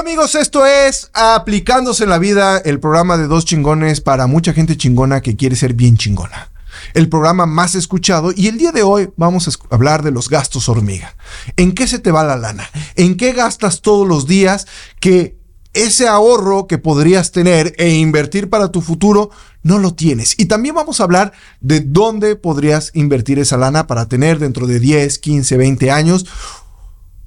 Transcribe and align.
Hola 0.00 0.12
amigos, 0.12 0.34
esto 0.34 0.64
es 0.64 1.10
Aplicándose 1.12 2.04
en 2.04 2.08
la 2.08 2.16
Vida, 2.16 2.56
el 2.56 2.80
programa 2.80 3.18
de 3.18 3.26
dos 3.26 3.44
chingones 3.44 4.00
para 4.00 4.26
mucha 4.26 4.54
gente 4.54 4.78
chingona 4.78 5.20
que 5.20 5.36
quiere 5.36 5.56
ser 5.56 5.74
bien 5.74 5.98
chingona. 5.98 6.50
El 6.94 7.10
programa 7.10 7.44
más 7.44 7.74
escuchado 7.74 8.32
y 8.34 8.46
el 8.46 8.56
día 8.56 8.72
de 8.72 8.82
hoy 8.82 9.10
vamos 9.18 9.46
a 9.46 9.74
hablar 9.74 10.02
de 10.02 10.10
los 10.10 10.30
gastos 10.30 10.70
hormiga. 10.70 11.16
¿En 11.58 11.74
qué 11.74 11.86
se 11.86 11.98
te 11.98 12.12
va 12.12 12.24
la 12.24 12.38
lana? 12.38 12.70
¿En 12.96 13.18
qué 13.18 13.34
gastas 13.34 13.82
todos 13.82 14.08
los 14.08 14.26
días 14.26 14.66
que 15.00 15.36
ese 15.74 16.08
ahorro 16.08 16.66
que 16.66 16.78
podrías 16.78 17.30
tener 17.30 17.74
e 17.76 17.90
invertir 17.90 18.48
para 18.48 18.72
tu 18.72 18.80
futuro 18.80 19.30
no 19.62 19.78
lo 19.78 19.94
tienes. 19.94 20.34
Y 20.36 20.46
también 20.46 20.74
vamos 20.74 20.98
a 21.00 21.04
hablar 21.04 21.32
de 21.60 21.80
dónde 21.80 22.34
podrías 22.34 22.90
invertir 22.94 23.38
esa 23.38 23.56
lana 23.56 23.86
para 23.86 24.08
tener 24.08 24.40
dentro 24.40 24.66
de 24.66 24.80
10, 24.80 25.18
15, 25.18 25.56
20 25.58 25.90
años 25.92 26.26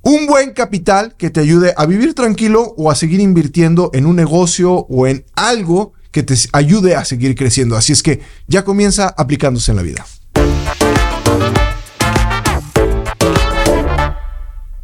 un 0.04 0.27
buen 0.27 0.51
capital 0.51 1.15
que 1.17 1.29
te 1.29 1.39
ayude 1.39 1.73
a 1.77 1.85
vivir 1.85 2.13
tranquilo 2.13 2.75
o 2.77 2.91
a 2.91 2.95
seguir 2.95 3.21
invirtiendo 3.21 3.89
en 3.93 4.05
un 4.05 4.17
negocio 4.17 4.85
o 4.89 5.07
en 5.07 5.25
algo 5.34 5.94
que 6.11 6.23
te 6.23 6.35
ayude 6.52 6.95
a 6.95 7.05
seguir 7.05 7.35
creciendo. 7.35 7.77
Así 7.77 7.94
es 7.94 8.03
que 8.03 8.21
ya 8.47 8.66
comienza 8.66 9.08
aplicándose 9.08 9.71
en 9.71 9.77
la 9.77 9.84
vida. 9.84 10.05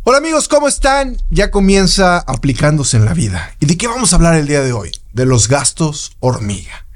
Hola 0.04 0.18
amigos, 0.20 0.48
¿cómo 0.48 0.70
están? 0.70 1.18
Ya 1.30 1.52
comienza 1.52 2.20
aplicándose 2.20 2.96
en 2.96 3.04
la 3.06 3.14
vida. 3.14 3.52
¿Y 3.60 3.66
de 3.66 3.78
qué 3.78 3.88
vamos 3.88 4.14
a 4.14 4.16
hablar 4.16 4.36
el 4.36 4.48
día 4.48 4.62
de 4.62 4.72
hoy? 4.72 4.92
De 5.12 5.26
los 5.26 5.50
gastos 5.50 6.14
hormiga. 6.22 6.88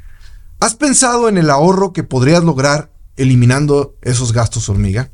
¿Has 0.61 0.75
pensado 0.75 1.27
en 1.27 1.37
el 1.37 1.49
ahorro 1.49 1.91
que 1.91 2.03
podrías 2.03 2.43
lograr 2.43 2.89
eliminando 3.17 3.97
esos 4.01 4.31
gastos 4.31 4.69
hormiga? 4.69 5.11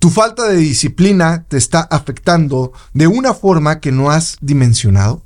Tu 0.00 0.08
falta 0.08 0.48
de 0.48 0.56
disciplina 0.56 1.44
te 1.46 1.58
está 1.58 1.82
afectando 1.82 2.72
de 2.94 3.06
una 3.06 3.34
forma 3.34 3.80
que 3.80 3.92
no 3.92 4.10
has 4.10 4.38
dimensionado. 4.40 5.22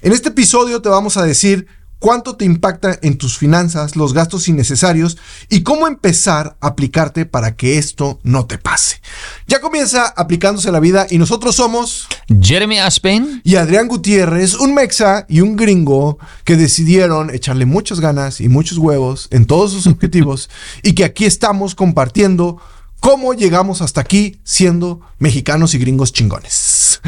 En 0.00 0.12
este 0.12 0.30
episodio 0.30 0.82
te 0.82 0.88
vamos 0.88 1.16
a 1.16 1.22
decir 1.22 1.68
cuánto 2.00 2.34
te 2.34 2.44
impacta 2.44 2.98
en 3.02 3.16
tus 3.16 3.38
finanzas 3.38 3.94
los 3.94 4.12
gastos 4.12 4.48
innecesarios 4.48 5.18
y 5.48 5.62
cómo 5.62 5.86
empezar 5.86 6.56
a 6.60 6.66
aplicarte 6.66 7.26
para 7.26 7.54
que 7.54 7.78
esto 7.78 8.18
no 8.24 8.46
te 8.46 8.58
pase. 8.58 9.00
Ya 9.46 9.60
comienza 9.60 10.08
aplicándose 10.16 10.72
la 10.72 10.80
vida 10.80 11.06
y 11.08 11.18
nosotros 11.18 11.54
somos 11.54 12.08
Jeremy 12.26 12.80
Aspen 12.80 13.40
y 13.44 13.54
Adrián 13.54 13.86
Gutiérrez, 13.86 14.54
un 14.54 14.74
mexa 14.74 15.26
y 15.28 15.42
un 15.42 15.54
gringo 15.54 16.18
que 16.42 16.56
decidieron 16.56 17.30
echarle 17.30 17.66
muchas 17.66 18.00
ganas 18.00 18.40
y 18.40 18.48
muchos 18.48 18.78
huevos 18.78 19.28
en 19.30 19.46
todos 19.46 19.70
sus 19.70 19.86
objetivos 19.86 20.50
y 20.82 20.94
que 20.94 21.04
aquí 21.04 21.24
estamos 21.24 21.76
compartiendo 21.76 22.60
cómo 23.02 23.34
llegamos 23.34 23.82
hasta 23.82 24.00
aquí 24.00 24.38
siendo 24.44 25.00
mexicanos 25.18 25.74
y 25.74 25.78
gringos 25.78 26.12
chingones. 26.12 27.00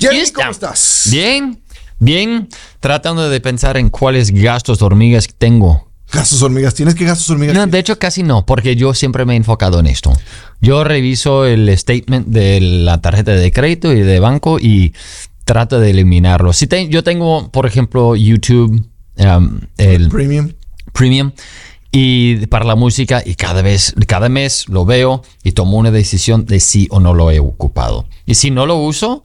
Jeremy, 0.00 0.30
¿cómo 0.34 0.50
estás? 0.50 1.08
Bien, 1.10 1.60
bien. 1.98 2.48
Tratando 2.80 3.28
de 3.28 3.38
pensar 3.40 3.76
en 3.76 3.90
cuáles 3.90 4.30
gastos 4.30 4.80
hormigas 4.80 5.28
tengo. 5.36 5.86
¿Gastos 6.10 6.42
hormigas? 6.42 6.74
¿Tienes 6.74 6.94
que 6.94 7.04
gastos 7.04 7.28
hormigas? 7.28 7.54
No, 7.54 7.66
de 7.66 7.78
hecho 7.78 7.98
casi 7.98 8.22
no, 8.22 8.46
porque 8.46 8.76
yo 8.76 8.94
siempre 8.94 9.26
me 9.26 9.34
he 9.34 9.36
enfocado 9.36 9.78
en 9.78 9.88
esto. 9.88 10.10
Yo 10.62 10.84
reviso 10.84 11.44
el 11.44 11.68
statement 11.76 12.28
de 12.28 12.60
la 12.60 13.02
tarjeta 13.02 13.32
de 13.32 13.52
crédito 13.52 13.92
y 13.92 14.00
de 14.00 14.20
banco 14.20 14.58
y 14.58 14.94
trato 15.44 15.80
de 15.80 15.90
eliminarlo. 15.90 16.54
Si 16.54 16.66
yo 16.88 17.04
tengo, 17.04 17.50
por 17.50 17.66
ejemplo, 17.66 18.16
YouTube, 18.16 18.88
um, 19.18 19.60
el 19.76 20.08
Premium. 20.08 20.50
Premium 20.94 21.32
y 21.92 22.46
para 22.46 22.64
la 22.64 22.76
música 22.76 23.22
y 23.24 23.34
cada 23.34 23.62
vez, 23.62 23.94
cada 24.06 24.28
mes 24.28 24.68
lo 24.68 24.84
veo 24.84 25.22
y 25.42 25.52
tomo 25.52 25.76
una 25.76 25.90
decisión 25.90 26.46
de 26.46 26.60
si 26.60 26.86
o 26.90 27.00
no 27.00 27.14
lo 27.14 27.30
he 27.30 27.40
ocupado. 27.40 28.06
Y 28.26 28.36
si 28.36 28.50
no 28.50 28.66
lo 28.66 28.76
uso, 28.76 29.24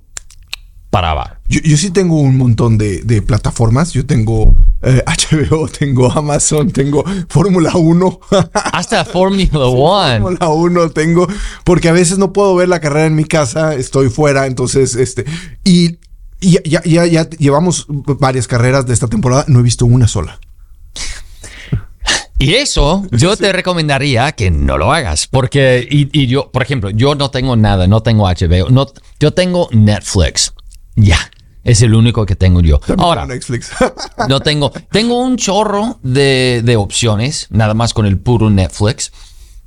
paraba. 0.90 1.40
Yo, 1.48 1.60
yo 1.62 1.78
sí 1.78 1.92
tengo 1.92 2.20
un 2.20 2.38
montón 2.38 2.78
de, 2.78 3.02
de 3.02 3.22
plataformas. 3.22 3.94
Yo 3.94 4.06
tengo 4.06 4.56
HBO, 4.82 5.68
eh, 5.68 5.72
tengo 5.80 6.12
Amazon, 6.12 6.72
tengo 6.72 7.04
Fórmula 7.30 7.76
1. 7.76 8.20
Hasta 8.54 9.06
Fórmula 9.06 9.68
1. 9.68 10.20
Fórmula 10.20 10.50
1 10.50 10.90
tengo, 10.92 11.28
porque 11.64 11.90
a 11.90 11.92
veces 11.92 12.18
no 12.18 12.34
puedo 12.34 12.56
ver 12.56 12.70
la 12.70 12.80
carrera 12.80 13.06
en 13.06 13.16
mi 13.16 13.26
casa, 13.26 13.76
estoy 13.76 14.10
fuera, 14.10 14.48
entonces, 14.48 14.96
este, 14.96 15.26
y, 15.64 16.00
y 16.40 16.60
ya, 16.64 16.82
ya, 16.84 17.06
ya 17.06 17.30
llevamos 17.30 17.86
varias 17.88 18.48
carreras 18.48 18.86
de 18.86 18.94
esta 18.94 19.08
temporada, 19.08 19.46
no 19.48 19.60
he 19.60 19.64
visto 19.64 19.86
una 19.86 20.08
sola. 20.08 20.40
Y 22.46 22.56
eso 22.56 23.04
yo 23.12 23.36
te 23.36 23.52
recomendaría 23.52 24.32
que 24.34 24.52
no 24.52 24.78
lo 24.78 24.94
hagas, 24.94 25.26
porque, 25.28 25.88
y, 25.90 26.28
yo, 26.28 26.52
por 26.52 26.62
ejemplo, 26.62 26.92
yo 26.92 27.16
no 27.16 27.32
tengo 27.32 27.56
nada, 27.56 27.88
no 27.88 28.04
tengo 28.04 28.28
HBO, 28.28 28.70
no, 28.70 28.88
yo 29.20 29.34
tengo 29.34 29.68
Netflix, 29.72 30.54
ya. 30.96 31.18
Es 31.64 31.82
el 31.82 31.96
único 31.96 32.28
que 32.28 32.36
tengo 32.36 32.62
yo. 32.62 32.80
Ahora, 33.00 33.26
Netflix. 33.26 33.72
no 34.30 34.40
tengo, 34.42 34.72
tengo 34.92 35.20
un 35.20 35.36
chorro 35.36 35.98
de, 36.04 36.62
de, 36.64 36.76
opciones, 36.76 37.48
nada 37.50 37.74
más 37.74 37.92
con 37.96 38.06
el 38.06 38.20
puro 38.20 38.52
Netflix. 38.52 39.12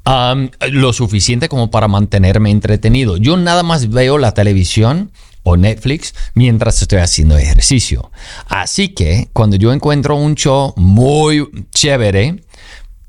Um, 0.07 0.49
lo 0.71 0.93
suficiente 0.93 1.49
como 1.49 1.73
para 1.73 1.89
mantenerme 1.89 2.53
entretenido. 2.53 3.17
Yo 3.17 3.37
nada 3.37 3.65
más 3.65 3.91
veo 3.91 4.17
la 4.17 4.33
televisión 4.33 5.11
o 5.43 5.57
Netflix 5.57 6.15
mientras 6.35 6.81
estoy 6.83 6.99
haciendo 6.99 7.37
ejercicio. 7.37 8.11
Así 8.49 8.91
que 8.91 9.29
cuando 9.33 9.57
yo 9.57 9.73
encuentro 9.73 10.17
un 10.17 10.35
show 10.35 10.75
muy 10.77 11.49
chévere, 11.73 12.37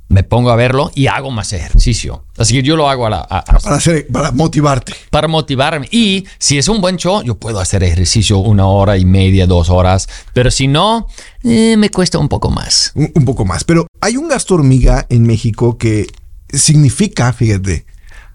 me 0.10 0.24
pongo 0.24 0.50
a 0.50 0.56
verlo 0.56 0.92
y 0.96 1.08
hago 1.08 1.30
más 1.30 1.54
ejercicio. 1.54 2.26
Así 2.38 2.56
que 2.56 2.64
yo 2.64 2.76
lo 2.76 2.90
hago 2.90 3.06
a 3.06 3.10
la, 3.12 3.28
para, 3.28 3.76
hacer, 3.76 4.08
para 4.08 4.32
motivarte. 4.32 4.94
Para 5.12 5.28
motivarme. 5.28 5.88
Y 5.92 6.26
si 6.40 6.58
es 6.58 6.68
un 6.68 6.82
buen 6.82 6.98
show, 6.98 7.22
yo 7.24 7.36
puedo 7.36 7.60
hacer 7.60 7.84
ejercicio 7.84 8.40
una 8.40 8.66
hora 8.66 8.98
y 8.98 9.06
media, 9.06 9.46
dos 9.46 9.70
horas. 9.70 10.10
Pero 10.34 10.50
si 10.50 10.68
no, 10.68 11.08
eh, 11.44 11.78
me 11.78 11.92
cuesta 11.92 12.18
un 12.18 12.28
poco 12.28 12.50
más. 12.50 12.92
Un, 12.96 13.12
un, 13.14 13.24
poco 13.24 13.46
más. 13.46 13.64
Pero 13.64 13.86
hay 14.02 14.18
un 14.18 14.28
gasto 14.28 14.56
hormiga 14.56 15.06
en 15.10 15.28
México 15.28 15.78
que 15.78 16.08
significa, 16.52 17.32
fíjate, 17.32 17.86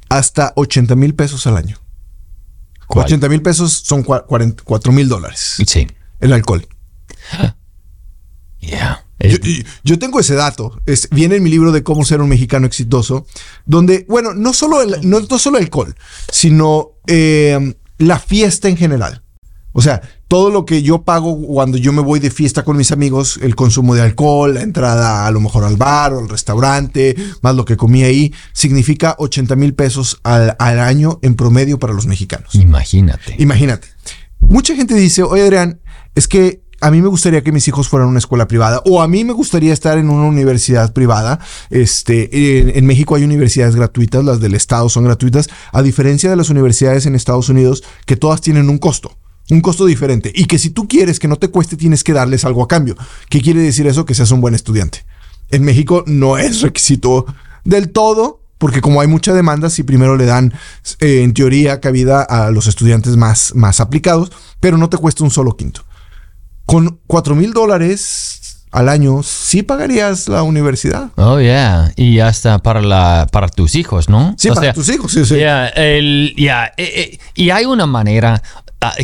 hasta 0.09 0.53
80 0.55 0.95
mil 0.95 1.15
pesos 1.15 1.45
al 1.49 1.57
año. 1.57 1.84
80 2.89 3.29
mil 3.29 3.43
pesos 3.43 3.73
son 3.85 4.03
4 4.03 4.93
mil 4.93 5.09
dólares. 5.09 5.57
Sí. 5.67 5.87
El 6.21 6.33
alcohol. 6.33 6.67
Yeah. 8.61 9.05
Yo, 9.85 9.99
tengo 9.99 10.21
ese 10.21 10.35
dato. 10.35 10.81
Es, 10.87 11.09
viene 11.11 11.37
en 11.37 11.43
mi 11.43 11.51
libro 11.51 11.73
de 11.73 11.83
cómo 11.83 12.05
ser 12.05 12.21
un 12.21 12.29
mexicano 12.29 12.67
exitoso, 12.67 13.27
donde, 13.65 14.05
bueno, 14.09 14.35
no 14.35 14.53
solo 14.53 14.83
el, 14.83 15.09
no, 15.09 15.21
solo 15.39 15.59
alcohol, 15.59 15.95
sino 16.31 16.93
eh, 17.07 17.75
la 17.99 18.19
fiesta 18.19 18.69
en 18.69 18.77
general. 18.77 19.23
O 19.73 19.83
sea, 19.83 20.03
todo 20.29 20.51
lo 20.51 20.65
que 20.65 20.83
yo 20.83 21.03
pago 21.03 21.41
cuando 21.47 21.79
yo 21.79 21.93
me 21.93 22.03
voy 22.03 22.21
de 22.21 22.31
fiesta 22.31 22.65
con 22.65 22.77
mis 22.77 22.93
amigos, 22.93 23.39
el 23.43 23.55
consumo 23.55 23.95
de 23.95 24.03
alcohol, 24.03 24.55
la 24.55 24.63
entrada 24.63 25.27
a 25.27 25.31
lo 25.31 25.41
mejor 25.41 25.65
al 25.65 25.77
bar 25.77 26.13
o 26.13 26.21
al 26.21 26.29
restaurante, 26.29 27.17
más 27.43 27.55
lo 27.55 27.65
que 27.65 27.77
comí 27.77 28.03
ahí, 28.03 28.33
significa 28.53 29.17
80 29.19 29.57
mil 29.57 29.75
pesos 29.75 30.21
al, 30.23 30.57
al 30.59 30.81
año 30.81 31.19
en 31.23 31.35
promedio 31.35 31.79
para 31.79 31.93
los 31.93 32.07
mexicanos. 32.07 32.55
Imagínate. 32.55 33.37
Imagínate. 33.39 33.89
Mucha 34.41 34.75
gente 34.75 34.95
dice, 34.95 35.23
oye 35.23 35.43
Adrián, 35.43 35.81
es 36.15 36.29
que 36.29 36.65
a 36.85 36.91
mí 36.91 37.01
me 37.01 37.09
gustaría 37.09 37.43
que 37.43 37.51
mis 37.51 37.67
hijos 37.67 37.89
fueran 37.89 38.09
a 38.09 38.11
una 38.11 38.19
escuela 38.19 38.47
privada 38.47 38.83
o 38.85 39.01
a 39.01 39.09
mí 39.09 39.25
me 39.25 39.33
gustaría 39.33 39.73
estar 39.73 39.97
en 39.97 40.11
una 40.11 40.27
universidad 40.27 40.93
privada. 40.93 41.41
Este, 41.71 42.79
en, 42.79 42.85
México 42.85 43.15
hay 43.15 43.25
universidades 43.25 43.75
gratuitas, 43.75 44.23
las 44.23 44.39
del 44.39 44.55
Estado 44.55 44.91
son 44.91 45.05
gratuitas, 45.05 45.49
a 45.73 45.81
diferencia 45.81 46.29
de 46.29 46.37
las 46.37 46.51
universidades 46.51 47.07
en 47.07 47.15
Estados 47.15 47.49
Unidos 47.49 47.83
que 48.05 48.17
todas 48.17 48.43
tienen 48.43 48.69
un 48.69 48.77
costo. 48.77 49.17
Un 49.51 49.61
costo 49.61 49.87
diferente. 49.87 50.33
Y 50.35 50.47
que 50.47 50.59
si 50.59 50.71
tú 50.71 50.89
quieres 50.89 51.19
que 51.19 51.29
no 51.29 51.37
te 51.37 51.49
cueste, 51.49 51.77
tienes 51.77 52.03
que 52.03 52.13
darles 52.13 52.45
algo 52.45 52.63
a 52.63 52.69
cambio. 52.69 52.97
¿Qué 53.29 53.41
quiere 53.41 53.61
decir 53.61 53.87
eso? 53.87 54.05
Que 54.05 54.15
seas 54.15 54.31
un 54.31 54.41
buen 54.41 54.55
estudiante. 54.55 55.05
En 55.51 55.63
México 55.65 56.05
no 56.07 56.39
es 56.39 56.63
requisito 56.63 57.27
del 57.65 57.91
todo, 57.91 58.41
porque 58.59 58.81
como 58.81 59.01
hay 59.01 59.07
mucha 59.07 59.35
demanda, 59.35 59.69
si 59.69 59.83
primero 59.83 60.17
le 60.17 60.25
dan, 60.25 60.55
eh, 61.01 61.23
en 61.23 61.35
teoría, 61.35 61.81
cabida 61.81 62.23
a 62.23 62.51
los 62.51 62.67
estudiantes 62.67 63.17
más, 63.17 63.55
más 63.55 63.81
aplicados, 63.81 64.33
pero 64.61 64.79
no 64.79 64.89
te 64.89 64.97
cuesta 64.97 65.25
un 65.25 65.31
solo 65.31 65.57
quinto 65.57 65.85
con 66.67 67.01
4 67.07 67.35
mil 67.35 67.53
dólares 67.53 68.41
al 68.71 68.89
año, 68.89 69.23
sí 69.23 69.63
pagarías 69.63 70.29
la 70.29 70.43
universidad. 70.43 71.11
Oh, 71.15 71.39
yeah. 71.39 71.93
Y 71.95 72.19
hasta 72.19 72.59
para, 72.59 72.83
la, 72.83 73.29
para 73.31 73.49
tus 73.49 73.77
hijos, 73.77 74.09
¿no? 74.09 74.35
Sí, 74.37 74.49
para 74.49 74.73
tus 74.73 74.89
hijos, 74.89 75.13
sí, 75.13 75.25
sí. 75.25 75.37
Yeah, 75.37 75.69
el, 75.69 76.35
yeah. 76.37 76.67
Eh, 76.77 77.13
eh, 77.13 77.19
y 77.37 77.51
hay 77.51 77.67
una 77.67 77.87
manera 77.87 78.43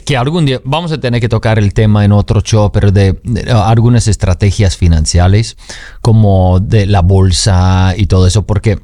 que 0.05 0.17
algún 0.17 0.47
día 0.47 0.61
vamos 0.65 0.93
a 0.93 0.99
tener 0.99 1.21
que 1.21 1.29
tocar 1.29 1.59
el 1.59 1.75
tema 1.75 2.05
en 2.05 2.13
otro 2.13 2.41
show, 2.41 2.71
pero 2.73 2.91
de, 2.91 3.21
algunas 3.53 4.09
estrategias 4.09 4.77
financieras, 4.77 5.57
como 6.01 6.61
de 6.61 6.87
la 6.87 7.03
bolsa 7.03 7.95
y 7.97 8.07
todo 8.07 8.27
eso, 8.27 8.47
porque 8.47 8.79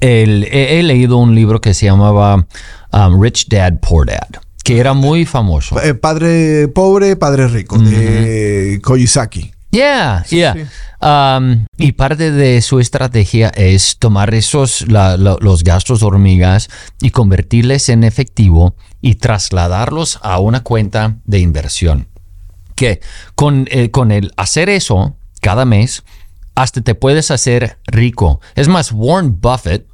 he, 0.00 0.82
leído 0.82 1.16
un 1.16 1.34
libro 1.34 1.60
que 1.60 1.74
se 1.74 1.86
llamaba 1.86 2.46
um, 2.92 3.22
Rich 3.22 3.48
Dad, 3.48 3.74
Poor 3.80 4.06
Dad 4.06 4.40
que 4.64 4.78
era 4.78 4.92
muy 4.92 5.24
famoso. 5.24 5.80
Eh, 5.80 5.94
padre 5.94 6.68
pobre, 6.68 7.16
padre 7.16 7.48
rico, 7.48 7.78
de 7.78 8.78
Koyisaki. 8.82 9.52
Yeah, 9.70 10.24
yeah. 10.30 10.54
Um, 11.00 11.66
y 11.76 11.92
parte 11.92 12.32
de 12.32 12.62
su 12.62 12.80
estrategia 12.80 13.48
es 13.48 13.98
tomar 13.98 14.34
esos 14.34 14.86
los 14.88 15.62
gastos 15.62 16.02
hormigas 16.02 16.70
y 17.00 17.10
convertirles 17.10 17.88
en 17.88 18.02
efectivo 18.02 18.74
y 19.00 19.16
trasladarlos 19.16 20.18
a 20.22 20.38
una 20.40 20.62
cuenta 20.62 21.16
de 21.24 21.40
inversión. 21.40 22.08
Que 22.74 23.00
con, 23.34 23.66
eh, 23.70 23.90
con 23.90 24.10
el 24.10 24.32
hacer 24.36 24.70
eso 24.70 25.16
cada 25.40 25.64
mes, 25.64 26.02
hasta 26.54 26.80
te 26.80 26.94
puedes 26.94 27.30
hacer 27.30 27.78
rico. 27.86 28.40
Es 28.54 28.68
más, 28.68 28.90
Warren 28.92 29.40
Buffett, 29.40 29.86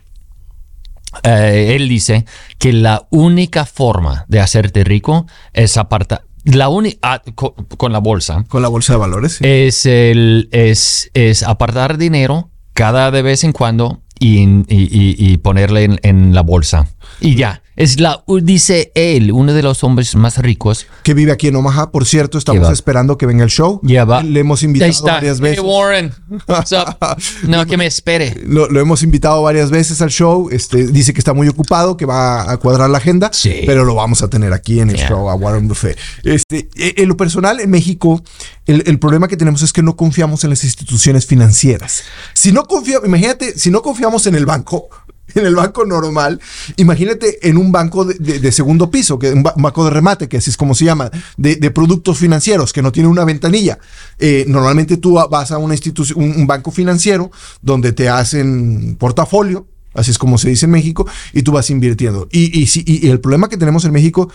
eh, 1.23 1.75
él 1.77 1.89
dice 1.89 2.25
que 2.59 2.73
la 2.73 3.07
única 3.11 3.67
forma 3.67 4.25
de 4.29 4.41
hacerte 4.41 4.85
rico 4.85 5.27
es 5.53 5.77
apartar 5.77 6.25
la 6.45 6.69
única 6.69 6.99
ah, 7.03 7.23
con, 7.35 7.93
la 7.93 7.99
bolsa. 7.99 8.45
Con 8.49 8.63
la 8.63 8.69
bolsa 8.69 8.93
de 8.93 8.99
valores. 8.99 9.39
Es 9.41 9.87
el 9.87 10.49
es, 10.53 11.11
es 11.15 11.43
apartar 11.43 11.99
dinero 11.99 12.51
cada 12.75 13.11
de 13.11 13.23
vez 13.23 13.45
en 13.45 13.53
cuando 13.53 14.03
y, 14.19 15.37
ponerle 15.39 15.99
en, 16.03 16.35
la 16.35 16.43
bolsa. 16.43 16.89
Y 17.21 17.37
ya. 17.37 17.63
Es 17.77 17.99
la, 17.99 18.23
dice 18.43 18.93
él, 18.95 19.33
uno 19.33 19.53
de 19.53 19.63
los 19.63 19.83
hombres 19.83 20.15
más 20.15 20.39
ricos. 20.39 20.87
Que 21.03 21.13
vive 21.13 21.33
aquí 21.33 21.49
en 21.49 21.57
Omaha. 21.57 21.91
Por 21.91 22.07
cierto, 22.07 22.39
estamos 22.39 22.71
esperando 22.71 23.19
que 23.19 23.27
venga 23.27 23.43
el 23.43 23.51
show. 23.51 23.81
Ya 23.83 24.05
va. 24.05 24.23
Le 24.23 24.41
hemos 24.41 24.63
invitado 24.63 25.03
varias 25.03 25.41
veces. 25.41 25.59
Hey 25.61 25.69
Warren, 25.69 26.13
no, 27.49 27.67
que 27.67 27.77
me 27.77 27.87
espere. 27.87 28.41
Lo, 28.47 28.69
hemos 28.79 29.03
invitado 29.03 29.43
varias 29.43 29.71
veces 29.71 30.01
al 30.03 30.11
show. 30.11 30.49
Este, 30.53 30.87
dice 30.87 31.13
que 31.13 31.19
está 31.19 31.33
muy 31.33 31.49
ocupado, 31.49 31.97
que 31.97 32.07
va 32.07 32.49
a 32.49 32.57
cuadrar 32.59 32.91
la 32.91 32.99
agenda. 32.99 33.31
Sí. 33.33 33.63
Pero 33.67 33.85
lo 33.85 33.97
vamos 33.97 34.23
a 34.23 34.29
tener 34.29 34.53
aquí 34.53 34.79
en 34.79 34.91
el 34.91 34.97
show 34.97 35.29
a 35.29 35.35
Warren 35.35 35.67
Buffet. 35.67 35.99
Este, 36.23 36.69
e, 36.77 36.95
en 36.99 37.09
lo 37.09 37.17
personal, 37.17 37.59
en 37.59 37.71
México, 37.71 38.23
el, 38.67 38.85
el, 38.87 39.01
problema 39.01 39.27
que 39.27 39.37
tenemos 39.37 39.63
es 39.63 39.73
que 39.73 39.83
no 39.83 39.97
confiamos 39.97 40.45
en 40.45 40.51
las 40.51 40.63
instituciones 40.63 41.27
financieras. 41.27 42.05
Si 42.35 42.53
no 42.53 42.65
confiamos, 42.67 43.09
imagínate, 43.09 43.59
si 43.59 43.73
no 43.73 43.83
confiamos 43.83 44.29
en 44.29 44.37
el 44.37 44.47
banco, 44.47 44.89
en 45.35 45.47
el 45.47 45.55
banco 45.55 45.85
normal. 45.85 46.41
Imagínate 46.77 47.49
en 47.49 47.57
un 47.57 47.73
banco 47.73 48.05
de, 48.05 48.53
segundo 48.53 48.91
piso, 48.91 49.19
que 49.19 49.33
un 49.33 49.43
banco 49.43 49.85
de 49.85 49.91
remate, 49.91 50.29
que 50.29 50.37
así 50.37 50.51
es 50.51 50.57
como 50.57 50.75
se 50.75 50.85
llama, 50.85 51.11
de, 51.37 51.71
productos 51.71 52.19
financieros, 52.19 52.73
que 52.73 52.83
no 52.83 52.93
tiene 52.93 53.09
una 53.09 53.25
ventanilla. 53.25 53.79
Eh, 54.19 54.45
normalmente 54.49 54.97
tú 54.97 55.15
vas 55.31 55.51
a 55.51 55.59
una 55.59 55.75
institución, 55.75 56.19
un, 56.19 56.47
banco 56.47 56.71
financiero 56.71 57.31
donde 57.63 57.93
te 57.93 58.09
hacen 58.09 58.97
portafolio, 58.99 59.67
así 59.95 60.11
es 60.11 60.19
como 60.19 60.39
se 60.39 60.51
dice 60.51 60.67
en 60.67 60.73
México, 60.73 61.07
y 61.33 61.43
tú 61.43 61.53
vas 61.53 61.71
invirtiendo. 61.71 62.29
Y, 62.31 62.63
y, 62.63 62.69
y 62.85 63.09
el 63.09 63.21
problema 63.21 63.49
que 63.49 63.57
tenemos 63.57 63.85
en 63.85 63.93
México 63.93 64.31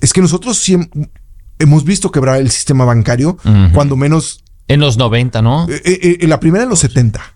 es 0.00 0.12
que 0.12 0.20
nosotros 0.20 0.62
hemos 1.58 1.84
visto 1.84 2.10
quebrar 2.10 2.40
el 2.40 2.50
sistema 2.50 2.84
bancario, 2.84 3.38
cuando 3.72 3.96
menos... 3.96 4.42
En 4.66 4.80
los 4.80 4.96
90, 4.96 5.42
¿no? 5.42 5.68
Eh, 5.68 5.82
eh, 5.84 6.18
en 6.20 6.30
la 6.30 6.40
primera 6.40 6.64
en 6.64 6.70
los 6.70 6.78
70. 6.80 7.33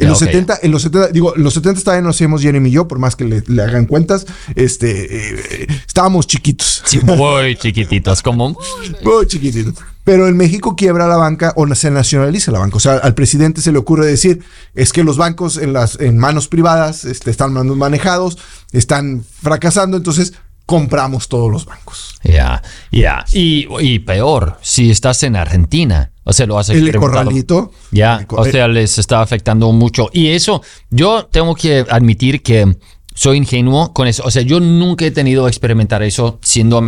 En 0.00 0.08
los 0.08 0.18
70, 0.18 0.60
en 0.62 0.70
los 0.70 0.82
70, 0.82 1.08
digo, 1.08 1.36
en 1.36 1.42
los 1.42 1.54
70 1.54 1.80
todavía 1.82 2.02
no 2.02 2.10
hacíamos 2.10 2.42
Jeremy 2.42 2.68
y 2.68 2.72
yo, 2.72 2.88
por 2.88 2.98
más 2.98 3.16
que 3.16 3.24
le, 3.24 3.62
hagan 3.62 3.86
cuentas, 3.86 4.26
este, 4.54 5.62
eh, 5.62 5.66
estábamos 5.86 6.26
chiquitos. 6.26 6.82
muy 7.02 7.56
chiquititos, 7.56 8.22
como 8.22 8.50
muy 9.02 9.26
chiquititos. 9.26 9.74
Pero 10.04 10.26
en 10.26 10.36
México 10.36 10.74
quiebra 10.74 11.06
la 11.06 11.16
banca 11.16 11.52
o 11.56 11.72
se 11.74 11.90
nacionaliza 11.90 12.50
la 12.50 12.58
banca. 12.58 12.78
O 12.78 12.80
sea, 12.80 12.94
al 12.94 13.14
presidente 13.14 13.60
se 13.60 13.70
le 13.70 13.78
ocurre 13.78 14.06
decir, 14.06 14.42
es 14.74 14.92
que 14.92 15.04
los 15.04 15.18
bancos 15.18 15.58
en 15.58 15.72
las 15.74 16.00
en 16.00 16.18
manos 16.18 16.48
privadas 16.48 17.04
este, 17.04 17.30
están 17.30 17.52
manejados, 17.52 18.38
están 18.72 19.22
fracasando, 19.42 19.98
entonces 19.98 20.32
compramos 20.64 21.28
todos 21.28 21.50
los 21.50 21.66
bancos. 21.66 22.18
Ya, 22.22 22.62
ya. 22.90 23.24
Y, 23.32 23.66
y 23.80 23.98
peor, 23.98 24.58
si 24.62 24.90
estás 24.90 25.22
en 25.22 25.36
Argentina 25.36 26.12
o 26.30 26.32
sea, 26.32 26.46
lo 26.46 26.60
hace 26.60 26.74
El 26.74 26.96
corralito. 26.96 27.72
Ya, 27.90 28.24
o 28.28 28.44
sea, 28.44 28.68
les 28.68 28.98
está 28.98 29.20
afectando 29.20 29.72
mucho. 29.72 30.10
Y 30.12 30.28
eso, 30.28 30.62
yo 30.88 31.26
tengo 31.26 31.56
que 31.56 31.84
admitir 31.90 32.40
que 32.40 32.76
soy 33.16 33.38
ingenuo 33.38 33.92
con 33.92 34.06
eso. 34.06 34.22
O 34.24 34.30
sea, 34.30 34.42
yo 34.42 34.60
nunca 34.60 35.04
he 35.04 35.10
tenido 35.10 35.44
que 35.44 35.48
experimentar 35.48 36.04
eso 36.04 36.38
siendo 36.40 36.80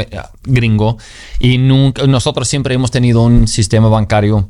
gringo. 0.45 0.97
Y 1.41 1.59
nunca, 1.59 2.07
nosotros 2.07 2.47
siempre 2.47 2.73
hemos 2.77 2.93
tenido 2.93 3.23
un 3.23 3.49
sistema 3.49 3.89
bancario 3.89 4.49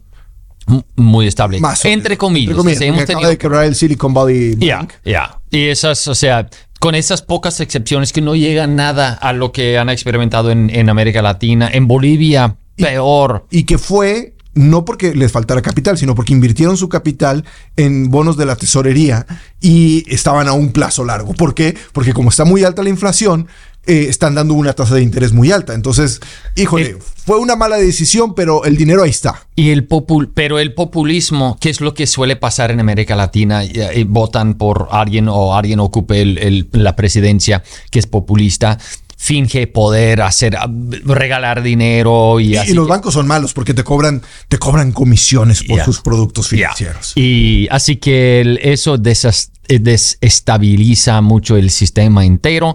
muy 0.97 1.27
estable. 1.27 1.59
entre 1.85 2.19
comillas. 2.19 2.55
Entre 2.55 2.87
hemos 2.87 3.07
tenido... 3.07 3.31
de 3.31 3.39
quebrar 3.39 3.65
el 3.65 3.75
Silicon 3.75 4.13
Valley 4.13 4.57
Ya, 4.59 4.87
ya. 5.07 5.41
Y 5.51 5.69
esas, 5.69 6.07
o 6.07 6.15
sea, 6.15 6.51
con 6.81 6.95
esas 6.95 7.23
pocas 7.23 7.61
excepciones 7.61 8.13
que 8.13 8.21
no 8.21 8.37
llega 8.37 8.67
nada 8.67 9.15
a 9.15 9.33
lo 9.33 9.53
que 9.53 9.79
han 9.79 9.89
experimentado 9.89 10.51
en, 10.51 10.69
en 10.69 10.91
América 10.91 11.23
Latina, 11.23 11.71
en 11.73 11.89
Bolivia, 11.89 12.59
peor. 12.77 13.47
Y 13.51 13.65
que 13.65 13.79
fue 13.79 14.35
no 14.55 14.85
porque 14.85 15.15
les 15.15 15.33
faltara 15.33 15.63
capital, 15.63 15.97
sino 15.97 16.15
porque 16.15 16.33
invirtieron 16.33 16.77
su 16.77 16.89
capital 16.89 17.45
en 17.77 18.11
bonos 18.11 18.37
de 18.37 18.47
la 18.47 18.57
tesorería 18.57 19.27
y 19.61 20.05
estaban 20.13 20.49
a 20.49 20.53
un 20.53 20.73
plazo 20.73 21.05
largo. 21.05 21.35
¿Por 21.35 21.55
qué? 21.55 21.77
Porque 21.93 22.13
como 22.13 22.31
está 22.31 22.45
muy 22.45 22.65
alta 22.65 22.83
la 22.83 22.91
inflación, 22.91 23.49
eh, 23.85 24.07
están 24.09 24.37
dando 24.37 24.55
una 24.55 24.75
tasa 24.75 24.95
de 24.95 25.03
interés 25.03 25.33
muy 25.33 25.51
alta. 25.51 25.75
Entonces, 25.75 26.21
híjole, 26.55 26.91
eh, 26.91 26.99
fue 27.25 27.39
una 27.39 27.57
mala 27.57 27.79
decisión, 27.79 28.35
pero 28.35 28.65
el 28.65 28.77
dinero 28.77 29.03
ahí 29.03 29.11
está. 29.11 29.45
Y 29.57 29.71
el 29.71 29.85
popul 29.87 30.31
pero 30.33 30.61
el 30.61 30.73
populismo, 30.73 31.59
¿qué 31.61 31.69
es 31.71 31.81
lo 31.81 31.93
que 31.93 32.07
suele 32.07 32.37
pasar 32.37 32.71
en 32.71 32.79
América 32.79 33.17
Latina? 33.17 33.65
Eh, 33.65 34.05
votan 34.07 34.55
por 34.55 34.89
alguien 34.93 35.29
o 35.29 35.57
alguien 35.57 35.81
ocupe 35.81 36.25
la 36.71 36.95
presidencia 36.95 37.65
que 37.91 37.99
es 37.99 38.07
populista 38.07 38.79
finge 39.23 39.69
poder 39.69 40.21
hacer, 40.21 40.59
regalar 41.05 41.63
dinero 41.63 42.41
y, 42.41 42.57
y, 42.57 42.73
los 42.73 42.89
bancos 42.89 43.15
son 43.15 43.29
malos 43.29 43.53
porque 43.53 43.73
te 43.73 43.85
cobran, 43.85 44.21
te 44.49 44.59
cobran 44.59 44.91
comisiones 44.91 45.63
por 45.63 45.81
sus 45.85 46.01
productos 46.01 46.49
financieros. 46.49 47.13
Y 47.15 47.69
así 47.71 47.99
que 47.99 48.59
eso 48.61 48.99
desestabiliza 48.99 51.21
mucho 51.21 51.57
el 51.57 51.71
sistema 51.71 52.25
entero. 52.25 52.75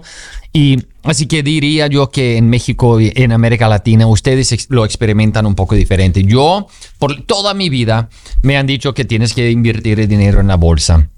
Y 0.54 0.78
así 1.02 1.26
que 1.26 1.42
diría 1.42 1.86
yo 1.86 2.10
que 2.10 2.38
en 2.38 2.48
México 2.48 2.98
y 2.98 3.12
en 3.14 3.32
América 3.32 3.68
Latina 3.68 4.06
ustedes 4.06 4.70
lo 4.70 4.86
experimentan 4.86 5.44
un 5.44 5.54
poco 5.54 5.74
diferente. 5.74 6.24
Yo, 6.24 6.66
por 6.98 7.24
toda 7.24 7.52
mi 7.52 7.68
vida, 7.68 8.08
me 8.40 8.56
han 8.56 8.66
dicho 8.66 8.94
que 8.94 9.04
tienes 9.04 9.34
que 9.34 9.50
invertir 9.50 10.00
el 10.00 10.08
dinero 10.08 10.40
en 10.40 10.46
la 10.46 10.56
bolsa. 10.56 11.10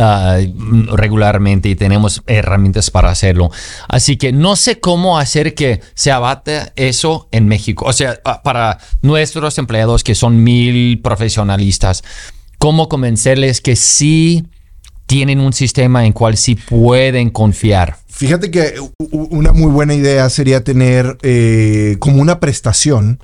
Ah, 0.00 0.38
regularmente 0.92 1.68
y 1.68 1.74
tenemos 1.74 2.22
herramientas 2.28 2.88
para 2.88 3.10
hacerlo. 3.10 3.50
Así 3.88 4.16
que 4.16 4.32
no 4.32 4.54
sé 4.54 4.78
cómo 4.78 5.18
hacer 5.18 5.54
que 5.54 5.80
se 5.94 6.12
abate 6.12 6.72
eso 6.76 7.28
en 7.32 7.48
México. 7.48 7.84
O 7.84 7.92
sea, 7.92 8.20
ah, 8.24 8.42
para 8.44 8.78
nuestros 9.02 9.58
empleados 9.58 10.04
que 10.04 10.14
son 10.14 10.44
mil 10.44 11.00
profesionalistas, 11.00 12.04
cómo 12.58 12.88
convencerles 12.88 13.60
que 13.60 13.74
sí 13.74 14.46
tienen 15.06 15.40
un 15.40 15.52
sistema 15.52 16.06
en 16.06 16.12
cual 16.12 16.36
sí 16.36 16.54
pueden 16.54 17.30
confiar. 17.30 17.96
Fíjate 18.06 18.52
que 18.52 18.74
una 19.10 19.52
muy 19.52 19.72
buena 19.72 19.94
idea 19.94 20.30
sería 20.30 20.62
tener 20.62 21.18
eh, 21.22 21.96
como 21.98 22.22
una 22.22 22.38
prestación 22.38 23.18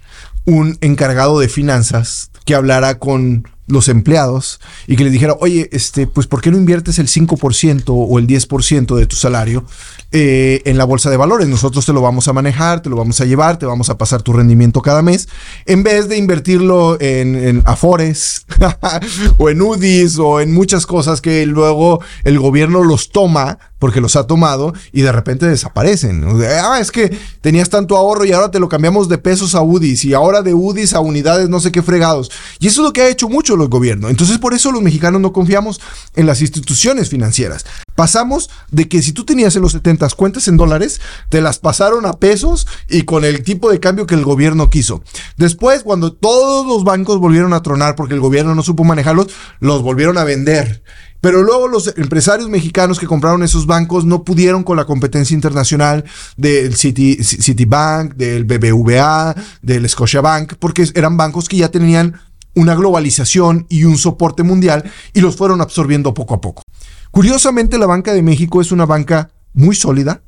un 0.44 0.76
encargado 0.80 1.38
de 1.38 1.48
finanzas 1.48 2.30
que 2.44 2.54
hablara 2.54 2.98
con 2.98 3.48
los 3.66 3.88
empleados 3.88 4.60
y 4.86 4.96
que 4.96 5.04
les 5.04 5.12
dijera, 5.12 5.36
oye, 5.40 5.68
este, 5.72 6.06
pues 6.06 6.26
¿por 6.26 6.40
qué 6.40 6.50
no 6.50 6.58
inviertes 6.58 6.98
el 6.98 7.08
5% 7.08 7.84
o 7.86 8.18
el 8.18 8.26
10% 8.26 8.96
de 8.96 9.06
tu 9.06 9.16
salario 9.16 9.64
eh, 10.12 10.62
en 10.66 10.76
la 10.76 10.84
bolsa 10.84 11.10
de 11.10 11.16
valores? 11.16 11.48
Nosotros 11.48 11.86
te 11.86 11.92
lo 11.92 12.02
vamos 12.02 12.28
a 12.28 12.32
manejar, 12.32 12.82
te 12.82 12.90
lo 12.90 12.96
vamos 12.96 13.20
a 13.20 13.24
llevar, 13.24 13.58
te 13.58 13.66
vamos 13.66 13.88
a 13.88 13.96
pasar 13.96 14.22
tu 14.22 14.32
rendimiento 14.32 14.82
cada 14.82 15.02
mes, 15.02 15.28
en 15.66 15.82
vez 15.82 16.08
de 16.08 16.16
invertirlo 16.16 16.98
en, 17.00 17.62
Afores 17.64 18.44
o 19.38 19.48
en 19.48 19.62
UDIs 19.62 20.18
o 20.18 20.40
en 20.40 20.52
muchas 20.52 20.86
cosas 20.86 21.20
que 21.20 21.46
luego 21.46 22.00
el 22.24 22.38
gobierno 22.38 22.82
los 22.82 23.10
toma 23.10 23.58
porque 23.78 24.00
los 24.00 24.16
ha 24.16 24.26
tomado 24.26 24.72
y 24.92 25.02
de 25.02 25.12
repente 25.12 25.46
desaparecen. 25.46 26.24
Ah, 26.62 26.78
es 26.80 26.90
que 26.90 27.14
tenías 27.42 27.68
tanto 27.68 27.98
ahorro 27.98 28.24
y 28.24 28.32
ahora 28.32 28.50
te 28.50 28.58
lo 28.58 28.68
cambiamos 28.68 29.10
de 29.10 29.18
pesos 29.18 29.54
a 29.54 29.60
UDIs 29.60 30.06
y 30.06 30.14
ahora 30.14 30.40
de 30.40 30.54
UDIs 30.54 30.94
a 30.94 31.00
unidades 31.00 31.50
no 31.50 31.60
sé 31.60 31.70
qué 31.70 31.82
fregados. 31.82 32.30
Y 32.60 32.68
eso 32.68 32.80
es 32.80 32.86
lo 32.86 32.92
que 32.94 33.02
ha 33.02 33.08
hecho 33.08 33.28
mucho 33.28 33.53
el 33.62 33.68
gobierno. 33.68 34.08
Entonces 34.08 34.38
por 34.38 34.54
eso 34.54 34.72
los 34.72 34.82
mexicanos 34.82 35.20
no 35.20 35.32
confiamos 35.32 35.80
en 36.16 36.26
las 36.26 36.40
instituciones 36.40 37.08
financieras. 37.08 37.64
Pasamos 37.94 38.50
de 38.72 38.88
que 38.88 39.02
si 39.02 39.12
tú 39.12 39.24
tenías 39.24 39.54
en 39.54 39.62
los 39.62 39.72
70 39.72 40.08
cuentas 40.16 40.48
en 40.48 40.56
dólares, 40.56 41.00
te 41.28 41.40
las 41.40 41.60
pasaron 41.60 42.06
a 42.06 42.14
pesos 42.14 42.66
y 42.88 43.02
con 43.02 43.24
el 43.24 43.44
tipo 43.44 43.70
de 43.70 43.78
cambio 43.78 44.06
que 44.06 44.16
el 44.16 44.24
gobierno 44.24 44.68
quiso. 44.68 45.04
Después, 45.36 45.84
cuando 45.84 46.12
todos 46.12 46.66
los 46.66 46.82
bancos 46.82 47.20
volvieron 47.20 47.52
a 47.52 47.62
tronar 47.62 47.94
porque 47.94 48.14
el 48.14 48.20
gobierno 48.20 48.54
no 48.54 48.62
supo 48.62 48.82
manejarlos, 48.82 49.28
los 49.60 49.82
volvieron 49.82 50.18
a 50.18 50.24
vender. 50.24 50.82
Pero 51.20 51.42
luego 51.42 51.68
los 51.68 51.94
empresarios 51.96 52.50
mexicanos 52.50 52.98
que 52.98 53.06
compraron 53.06 53.42
esos 53.42 53.64
bancos 53.64 54.04
no 54.04 54.24
pudieron 54.24 54.62
con 54.62 54.76
la 54.76 54.84
competencia 54.84 55.34
internacional 55.34 56.04
del 56.36 56.76
Citibank, 56.76 58.14
del 58.14 58.44
BBVA, 58.44 59.34
del 59.62 59.88
Scotiabank, 59.88 60.56
porque 60.58 60.86
eran 60.94 61.16
bancos 61.16 61.48
que 61.48 61.56
ya 61.56 61.70
tenían 61.70 62.20
una 62.54 62.74
globalización 62.74 63.66
y 63.68 63.84
un 63.84 63.98
soporte 63.98 64.42
mundial 64.42 64.90
y 65.12 65.20
los 65.20 65.36
fueron 65.36 65.60
absorbiendo 65.60 66.14
poco 66.14 66.34
a 66.34 66.40
poco. 66.40 66.62
Curiosamente, 67.10 67.78
la 67.78 67.86
banca 67.86 68.12
de 68.12 68.22
México 68.22 68.60
es 68.60 68.72
una 68.72 68.86
banca 68.86 69.30
muy 69.52 69.76
sólida 69.76 70.22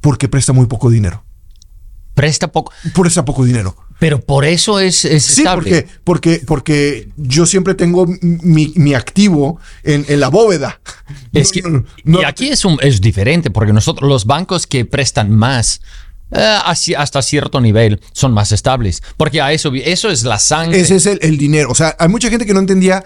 porque 0.00 0.28
presta 0.28 0.52
muy 0.52 0.66
poco 0.66 0.90
dinero. 0.90 1.24
Presta 2.14 2.50
poco. 2.50 2.72
Presta 2.94 3.24
poco 3.24 3.44
dinero. 3.44 3.76
Pero 3.98 4.20
por 4.20 4.44
eso 4.44 4.78
es, 4.78 5.04
es 5.04 5.24
sí, 5.24 5.44
Porque, 5.44 5.86
porque, 6.04 6.42
porque 6.46 7.08
yo 7.16 7.46
siempre 7.46 7.74
tengo 7.74 8.06
mi, 8.20 8.94
activo 8.94 9.58
en, 9.82 10.20
la 10.20 10.28
bóveda. 10.28 10.80
Es 11.32 11.50
que, 11.52 11.62
y 12.04 12.24
aquí 12.24 12.48
es, 12.48 12.64
un, 12.64 12.78
es 12.82 13.00
diferente, 13.00 13.50
porque 13.50 13.72
nosotros, 13.72 14.08
los 14.08 14.26
bancos 14.26 14.66
que 14.66 14.84
prestan 14.84 15.30
más, 15.30 15.80
hasta 16.30 17.22
cierto 17.22 17.60
nivel 17.60 18.00
son 18.12 18.32
más 18.32 18.52
estables. 18.52 19.02
Porque 19.16 19.40
a 19.40 19.52
eso, 19.52 19.72
eso 19.74 20.10
es 20.10 20.24
la 20.24 20.38
sangre. 20.38 20.80
Ese 20.80 20.96
es 20.96 21.06
el, 21.06 21.18
el, 21.22 21.38
dinero. 21.38 21.70
O 21.70 21.74
sea, 21.74 21.96
hay 21.98 22.08
mucha 22.08 22.30
gente 22.30 22.46
que 22.46 22.54
no 22.54 22.60
entendía 22.60 23.04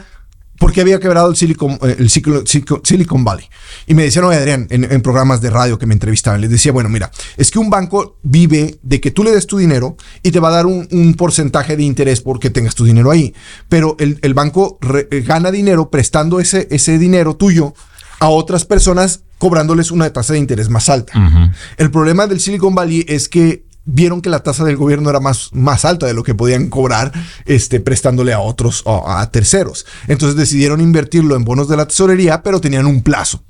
porque 0.61 0.83
había 0.83 1.01
quebrado 1.01 1.31
el 1.31 1.37
Silicon, 1.37 1.79
eh, 1.83 1.97
el 1.99 2.11
Silicon 2.11 3.25
Valley. 3.25 3.47
Y 3.87 3.95
me 3.95 4.03
decían, 4.03 4.27
oye, 4.27 4.37
Adrián, 4.37 4.67
en, 4.69 5.01
programas 5.01 5.41
de 5.41 5.49
radio 5.49 5.79
que 5.79 5.87
me 5.87 5.95
entrevistaban, 5.95 6.43
les 6.43 6.51
decía, 6.51 6.71
bueno, 6.71 6.91
mira, 6.91 7.11
es 7.39 7.51
que 7.51 7.59
un 7.59 7.71
banco 7.71 8.19
vive 8.23 8.79
de 8.83 9.01
que 9.01 9.11
tú 9.11 9.25
le 9.25 9.31
des 9.31 9.47
tu 9.47 9.57
dinero 9.57 9.97
y 10.23 10.31
te 10.31 10.39
va 10.39 10.49
a 10.49 10.53
dar 10.53 10.67
un, 10.67 11.15
porcentaje 11.17 11.79
de 11.79 11.83
interés 11.83 12.21
porque 12.21 12.51
tengas 12.51 12.75
tu 12.75 12.85
dinero 12.85 13.11
ahí. 13.11 13.35
Pero 13.71 13.97
el, 13.99 14.35
banco 14.35 14.79
eh, 15.11 15.25
gana 15.27 15.51
dinero 15.51 15.89
prestando 15.89 16.41
ese, 16.41 16.69
ese 16.71 16.99
dinero 16.99 17.37
tuyo 17.37 17.73
a 18.19 18.29
otras 18.29 18.67
personas 18.67 19.23
cobrándoles 19.41 19.91
una 19.91 20.13
tasa 20.13 20.35
de 20.35 20.39
interés 20.39 20.69
más 20.69 20.89
alta. 20.91 21.13
El 21.79 21.91
problema 21.91 22.27
del 22.27 22.41
Silicon 22.41 22.75
Valley 22.75 23.07
es 23.09 23.29
que 23.29 23.65
vieron 23.87 24.21
que 24.21 24.29
la 24.29 24.41
tasa 24.41 24.65
del 24.65 24.77
gobierno 24.77 25.09
era 25.09 25.19
más, 25.19 25.49
más 25.53 25.87
alta 25.87 26.07
de 26.07 26.13
lo 26.13 26.23
que 26.23 26.35
podían 26.35 26.69
cobrar 26.69 27.11
este, 27.47 27.81
prestándole 27.81 28.35
a 28.35 28.41
otros, 28.41 28.85
a, 28.87 29.23
a 29.23 29.31
terceros. 29.31 29.87
Entonces 30.09 30.37
decidieron 30.37 30.83
invertirlo 30.83 31.37
en 31.37 31.45
bonos 31.45 31.69
de 31.69 31.79
la 31.79 31.89
tesorería, 31.89 32.43
pero 32.43 32.61
tenían 32.61 32.85
un 32.85 33.03
plazo. 33.03 33.43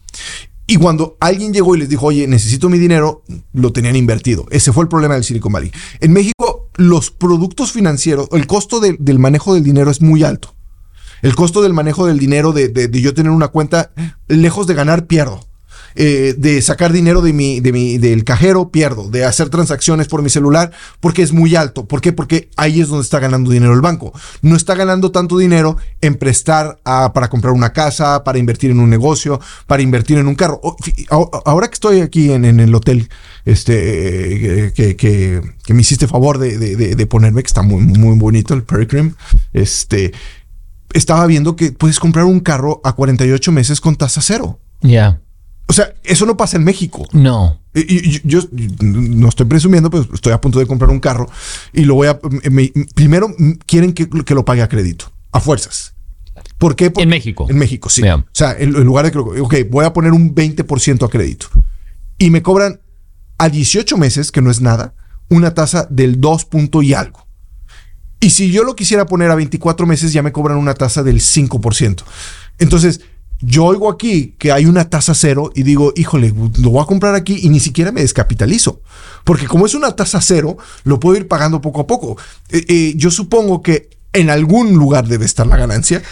Y 0.69 0.77
cuando 0.77 1.17
alguien 1.19 1.53
llegó 1.53 1.75
y 1.75 1.81
les 1.81 1.89
dijo, 1.89 2.07
oye, 2.07 2.29
necesito 2.29 2.69
mi 2.69 2.79
dinero, 2.79 3.25
lo 3.53 3.73
tenían 3.73 3.97
invertido. 3.97 4.47
Ese 4.53 4.73
fue 4.73 4.85
el 4.85 4.89
problema 4.89 5.15
del 5.15 5.25
Silicon 5.25 5.53
Valley. 5.53 5.73
En 5.99 6.13
México, 6.13 6.71
los 6.77 7.11
productos 7.11 7.73
financieros, 7.73 8.29
el 8.31 8.47
costo 8.47 8.79
del 8.79 9.19
manejo 9.19 9.55
del 9.55 9.65
dinero 9.65 9.91
es 9.91 10.01
muy 10.01 10.23
alto. 10.23 10.55
El 11.23 11.35
costo 11.35 11.61
del 11.61 11.75
manejo 11.75 12.07
del 12.07 12.21
dinero, 12.21 12.53
de, 12.53 12.69
de 12.69 13.01
yo 13.01 13.13
tener 13.13 13.33
una 13.33 13.49
cuenta, 13.49 13.91
lejos 14.29 14.69
de 14.69 14.75
ganar, 14.75 15.09
pierdo. 15.09 15.50
Eh, 15.97 16.35
de 16.39 16.63
sacar 16.63 16.93
dinero 16.93 17.21
de 17.21 17.33
mi, 17.33 17.61
de 17.61 17.73
mi, 17.73 17.99
del 17.99 18.25
cajero, 18.25 18.71
pierdo, 18.71 19.11
de 19.11 19.25
hacer 19.25 19.49
transacciones 19.49 20.07
por 20.07 20.23
mi 20.23 20.31
celular, 20.31 20.71
porque 21.01 21.23
es 21.23 21.33
muy 21.33 21.57
alto. 21.57 21.87
¿Por 21.87 22.01
qué? 22.01 22.13
Porque 22.13 22.49
ahí 22.57 22.81
es 22.81 22.89
donde 22.89 23.03
está 23.03 23.19
ganando 23.19 23.51
dinero 23.51 23.75
el 23.75 23.81
banco. 23.81 24.13
No 24.43 24.57
está 24.57 24.75
ganando 24.75 25.11
tanto 25.11 25.39
dinero 25.39 25.77
en 26.01 26.15
prestar 26.15 26.79
para 26.85 27.29
comprar 27.29 27.53
una 27.53 27.73
casa, 27.73 28.23
para 28.25 28.39
invertir 28.39 28.71
en 28.71 28.81
un 28.81 28.91
negocio, 28.91 29.41
para 29.67 29.83
invertir 29.83 30.19
en 30.19 30.29
un 30.29 30.35
carro. 30.35 30.61
Ahora 31.45 31.69
que 31.69 31.75
estoy 31.75 32.01
aquí 32.01 32.33
en, 32.33 32.45
el 32.45 32.75
hotel, 32.75 33.09
este, 33.45 34.73
que, 34.75 34.97
que, 34.97 35.75
me 35.75 35.81
hiciste 35.81 36.07
favor 36.07 36.39
de, 36.39 36.57
de, 36.59 37.07
ponerme, 37.07 37.43
que 37.43 37.49
está 37.49 37.63
muy, 37.63 37.83
muy 37.83 38.17
bonito 38.17 38.55
el 38.55 38.63
Pericrim, 38.63 39.15
este, 39.53 40.13
estaba 40.93 41.27
viendo 41.27 41.57
que 41.57 41.73
puedes 41.73 41.99
comprar 41.99 42.25
un 42.25 42.41
carro 42.41 42.81
a 42.85 42.93
48 42.95 43.53
meses 43.53 43.81
con 43.81 43.97
tasa 43.97 44.21
cero. 44.21 44.61
Ya. 44.83 45.21
O 45.71 45.73
sea, 45.73 45.95
eso 46.03 46.27
no 46.27 46.37
pasa 46.37 46.57
en 46.57 46.65
México. 46.65 47.07
No. 47.13 47.61
Y, 47.75 48.27
yo, 48.29 48.41
no 48.81 49.29
estoy 49.29 49.47
presumiendo, 49.47 49.89
pero 49.89 50.05
estoy 50.13 50.33
a 50.33 50.41
punto 50.41 50.59
de 50.59 50.67
comprar 50.67 50.91
un 50.91 50.99
carro 50.99 51.31
y 51.73 51.85
lo 51.85 51.95
voy 51.95 52.09
a. 52.09 52.19
primero 52.97 53.33
quieren 53.67 53.93
que, 53.93 54.35
lo 54.35 54.45
pague 54.45 54.63
a 54.63 54.69
crédito, 54.69 55.13
a 55.31 55.39
fuerzas. 55.39 55.95
¿Por 56.59 56.75
qué? 56.75 56.93
en 56.97 57.09
México. 57.09 57.47
En 57.49 57.57
México, 57.57 57.89
sí. 57.89 58.03
O 58.03 58.25
sea, 58.33 58.57
en, 58.59 58.73
lugar 58.73 59.05
de 59.05 59.13
que, 59.13 59.19
ok, 59.19 59.55
voy 59.71 59.85
a 59.85 59.93
poner 59.93 60.11
un 60.11 60.35
20% 60.35 61.07
a 61.07 61.09
crédito 61.09 61.47
y 62.19 62.31
me 62.31 62.43
cobran 62.43 62.81
a 63.39 63.49
18 63.49 63.97
meses, 63.97 64.33
que 64.33 64.43
no 64.43 64.51
es 64.51 64.61
nada, 64.61 64.95
una 65.29 65.55
tasa 65.55 65.87
del 65.89 66.21
2 66.21 66.47
punto 66.47 66.83
y 66.83 66.95
algo. 66.95 67.29
Y 68.19 68.31
si 68.31 68.51
yo 68.51 68.65
lo 68.65 68.75
quisiera 68.75 69.07
poner 69.07 69.31
a 69.31 69.37
24 69.37 69.87
meses, 69.87 70.13
ya 70.13 70.25
me 70.25 70.33
cobran 70.33 70.59
una 70.59 70.75
tasa 70.75 71.05
del 71.05 71.21
5%. 71.21 72.03
Entonces, 72.59 73.03
yo 73.41 73.65
oigo 73.65 73.91
aquí 73.91 74.35
que 74.39 74.53
hay 74.53 74.67
una 74.67 74.89
tasa 74.89 75.15
cero 75.15 75.51
y 75.55 75.63
digo, 75.63 75.93
híjole, 75.97 76.33
lo 76.61 76.71
voy 76.71 76.83
a 76.83 76.87
comprar 76.87 77.15
aquí 77.15 77.39
y 77.43 77.49
ni 77.49 77.61
siquiera 77.61 77.93
me 77.93 78.03
descapitalizo. 78.03 78.83
Porque 79.25 79.47
como 79.47 79.67
es 79.67 79.75
una 79.75 79.97
tasa 79.97 80.21
cero, 80.21 80.57
lo 80.85 81.01
puedo 81.01 81.17
ir 81.17 81.29
pagando 81.29 81.61
poco 81.61 81.81
a 81.81 81.87
poco. 81.87 82.17
Eh, 82.51 82.65
eh, 82.69 82.93
yo 82.97 83.11
supongo 83.11 83.63
que 83.63 83.91
en 84.13 84.29
algún 84.29 84.73
lugar 84.73 85.07
debe 85.07 85.25
estar 85.25 85.47
la 85.47 85.57
ganancia. 85.57 86.03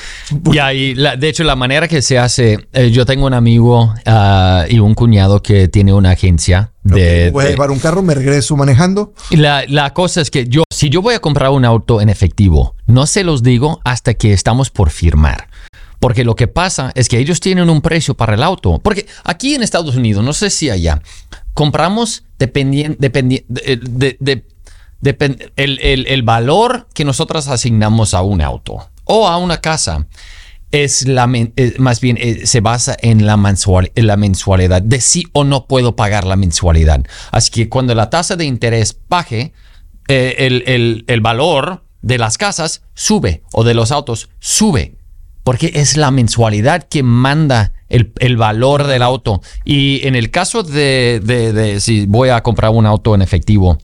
Ya, 0.53 0.73
y 0.73 0.95
de 0.95 1.29
hecho, 1.29 1.43
la 1.45 1.57
manera 1.57 1.89
que 1.89 2.01
se 2.01 2.19
hace, 2.19 2.69
eh, 2.73 2.91
yo 2.91 3.05
tengo 3.05 3.27
un 3.27 3.35
amigo 3.35 3.93
ah, 4.07 4.67
y 4.69 4.79
un 4.79 4.95
cuñado 4.95 5.43
que 5.43 5.69
tiene 5.69 5.93
una 5.93 6.11
agencia 6.11 6.73
de. 6.83 7.31
voy 7.33 7.47
a 7.47 7.49
llevar 7.51 7.71
un 7.71 7.79
carro, 7.79 8.03
me 8.03 8.15
regreso 8.15 8.57
manejando. 8.57 9.15
La, 9.31 9.65
la 9.67 9.93
cosa 9.95 10.21
es 10.21 10.31
que 10.31 10.47
yo, 10.47 10.63
si 10.73 10.91
yo 10.91 11.03
voy 11.03 11.15
a 11.15 11.19
comprar 11.19 11.51
un 11.51 11.65
auto 11.65 12.01
en 12.01 12.09
efectivo, 12.09 12.77
no 12.87 13.07
se 13.07 13.25
los 13.25 13.43
digo 13.43 13.81
hasta 13.85 14.15
que 14.15 14.33
estamos 14.33 14.71
por 14.71 14.91
firmar. 14.91 15.48
Porque 16.01 16.25
lo 16.25 16.35
que 16.35 16.47
pasa 16.47 16.93
es 16.95 17.09
que 17.09 17.19
ellos 17.19 17.41
tienen 17.41 17.71
un 17.71 17.81
precio 17.81 18.15
para 18.15 18.35
el 18.35 18.43
auto. 18.43 18.79
Porque 18.79 19.07
aquí 19.25 19.55
en 19.55 19.63
Estados 19.63 19.97
Unidos, 19.97 20.25
no 20.25 20.33
sé 20.33 20.51
si 20.51 20.71
allá, 20.71 21.03
compramos 21.55 22.25
dependiendo 22.39 22.97
de, 23.01 24.45
el, 25.57 26.23
valor 26.23 26.87
que 26.95 27.05
nosotros 27.05 27.49
asignamos 27.49 28.15
a 28.15 28.23
un 28.23 28.41
auto 28.41 28.91
o 29.05 29.27
a 29.27 29.39
una 29.39 29.61
casa 29.61 30.07
es 30.71 31.09
la 31.09 31.27
eh, 31.35 31.75
más 31.79 32.01
bien 32.01 32.19
eh, 32.21 32.47
se 32.47 32.61
basa 32.61 32.95
en 33.01 33.25
la, 33.25 33.35
en 33.95 34.07
la 34.07 34.17
mensualidad 34.19 34.83
de 34.83 35.01
si 35.01 35.25
o 35.33 35.45
no 35.45 35.67
puedo 35.67 35.97
pagar 35.97 36.25
la 36.25 36.37
mensualidad. 36.37 37.05
Así 37.33 37.51
que 37.51 37.69
cuando 37.69 37.95
la 37.95 38.11
tasa 38.11 38.37
de 38.37 38.45
interés 38.45 38.99
baje, 39.09 39.53
eh, 40.09 40.35
el, 40.39 41.05
el 41.07 41.21
valor 41.21 41.85
de 42.03 42.19
las 42.19 42.39
casas 42.39 42.83
sube 42.95 43.43
o 43.53 43.65
de 43.65 43.75
los 43.75 43.91
autos 43.91 44.29
sube 44.39 44.99
porque 45.49 45.73
es 45.77 45.97
la 45.97 46.11
mensualidad 46.11 46.83
que 46.83 47.03
manda 47.03 47.73
el, 47.89 48.37
valor 48.37 48.87
del 48.87 49.01
auto. 49.01 49.41
Y 49.65 50.07
en 50.07 50.15
el 50.15 50.31
caso 50.31 50.63
de, 50.63 51.79
si 51.81 52.05
voy 52.05 52.29
a 52.29 52.43
comprar 52.43 52.71
un 52.71 52.85
auto 52.85 53.15
en 53.15 53.23
efectivo, 53.23 53.79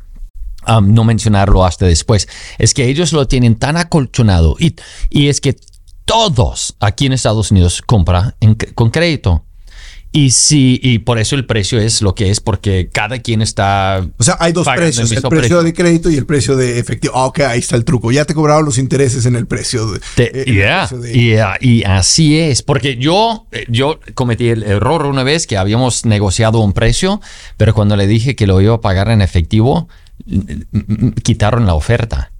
um, 0.68 0.92
no 0.92 1.04
mencionarlo 1.04 1.64
hasta 1.64 1.86
después, 1.86 2.28
es 2.58 2.74
que 2.74 2.86
ellos 2.86 3.14
lo 3.14 3.26
tienen 3.28 3.54
tan 3.54 3.78
acolchonado 3.78 4.56
y, 4.58 4.76
y 5.08 5.28
es 5.28 5.40
que 5.40 5.56
todos 6.04 6.76
aquí 6.80 7.06
en 7.06 7.14
Estados 7.14 7.50
Unidos 7.50 7.80
compran 7.80 8.34
con 8.74 8.90
crédito. 8.90 9.46
Y 10.16 10.30
sí, 10.30 10.78
y 10.80 11.00
por 11.00 11.18
eso 11.18 11.34
el 11.34 11.44
precio 11.44 11.80
es 11.80 12.00
lo 12.00 12.14
que 12.14 12.30
es, 12.30 12.38
porque 12.38 12.88
cada 12.88 13.18
quien 13.18 13.42
está. 13.42 14.06
O 14.16 14.22
sea, 14.22 14.36
hay 14.38 14.52
dos 14.52 14.64
precios: 14.64 15.10
el, 15.10 15.20
precio, 15.22 15.60
de 15.64 15.72
crédito 15.72 16.08
y 16.08 16.14
el 16.14 16.24
precio 16.24 16.54
de 16.54 16.78
efectivo. 16.78 17.14
Ah, 17.16 17.26
ok, 17.26 17.40
ahí 17.40 17.58
está 17.58 17.74
el 17.74 17.84
truco. 17.84 18.12
Ya 18.12 18.24
te 18.24 18.32
cobraron 18.32 18.64
los 18.64 18.78
intereses 18.78 19.26
en 19.26 19.34
el 19.34 19.48
precio. 19.48 19.90
De, 19.90 20.00
eh, 20.18 21.58
y 21.60 21.82
así 21.82 22.38
es, 22.38 22.62
porque 22.62 22.96
yo, 22.96 23.48
eh, 23.50 23.66
yo 23.68 23.98
cometí 24.14 24.50
el 24.50 24.62
error 24.62 25.06
una 25.06 25.24
vez 25.24 25.48
que 25.48 25.56
habíamos 25.56 26.06
negociado 26.06 26.60
un 26.60 26.74
precio, 26.74 27.20
pero 27.56 27.74
cuando 27.74 27.96
le 27.96 28.06
dije 28.06 28.36
que 28.36 28.46
lo 28.46 28.60
iba 28.60 28.76
a 28.76 28.80
pagar 28.80 29.08
en 29.10 29.20
efectivo, 29.20 29.88
quitaron 31.24 31.66
la 31.66 31.74
oferta 31.74 32.30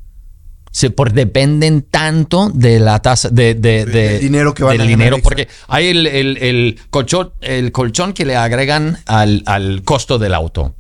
se 0.75 0.91
por, 0.91 1.13
dependen 1.13 1.83
tanto 1.83 2.51
de 2.53 2.81
la 2.81 3.01
tasa 3.01 3.29
de, 3.29 3.55
de, 3.55 4.19
dinero 4.19 4.55
que 4.55 4.65
van 4.65 4.77
del 4.77 4.89
dinero 4.89 5.19
porque 5.23 5.47
hay 5.69 5.87
el, 5.87 6.09
el, 6.09 6.81
colchón 6.91 7.33
el 7.43 7.71
colchón 7.71 8.13
que 8.13 8.25
le 8.25 8.35
agregan 8.35 8.99
al, 9.07 9.45
al, 9.47 9.85
costo 9.85 10.19
del 10.19 10.35
auto 10.35 10.75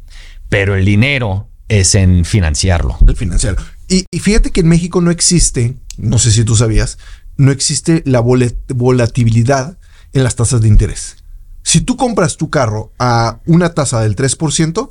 pero 0.49 0.75
el 0.75 0.85
dinero 0.85 1.49
es 1.69 1.95
en 1.95 2.25
financiarlo. 2.25 2.99
El 3.07 3.17
financiarlo. 3.17 3.63
Y, 3.89 4.05
y, 4.11 4.19
fíjate 4.19 4.51
que 4.51 4.61
en 4.61 4.69
México 4.69 5.01
no 5.01 5.13
existe 5.13 5.77
no 5.97 6.19
sé 6.19 6.33
si 6.33 6.43
tú 6.43 6.57
sabías 6.57 6.99
no 7.37 7.53
existe 7.53 8.03
la 8.05 8.21
volatilidad 8.21 9.79
en 10.13 10.25
las 10.25 10.35
tasas 10.35 10.61
de 10.61 10.69
interés. 10.69 11.19
Si 11.63 11.81
tú 11.81 11.97
compras 11.97 12.37
tu 12.37 12.51
carro 12.51 12.93
a 12.99 13.39
una 13.47 13.75
tasa 13.75 14.01
del 14.01 14.17
3% 14.17 14.91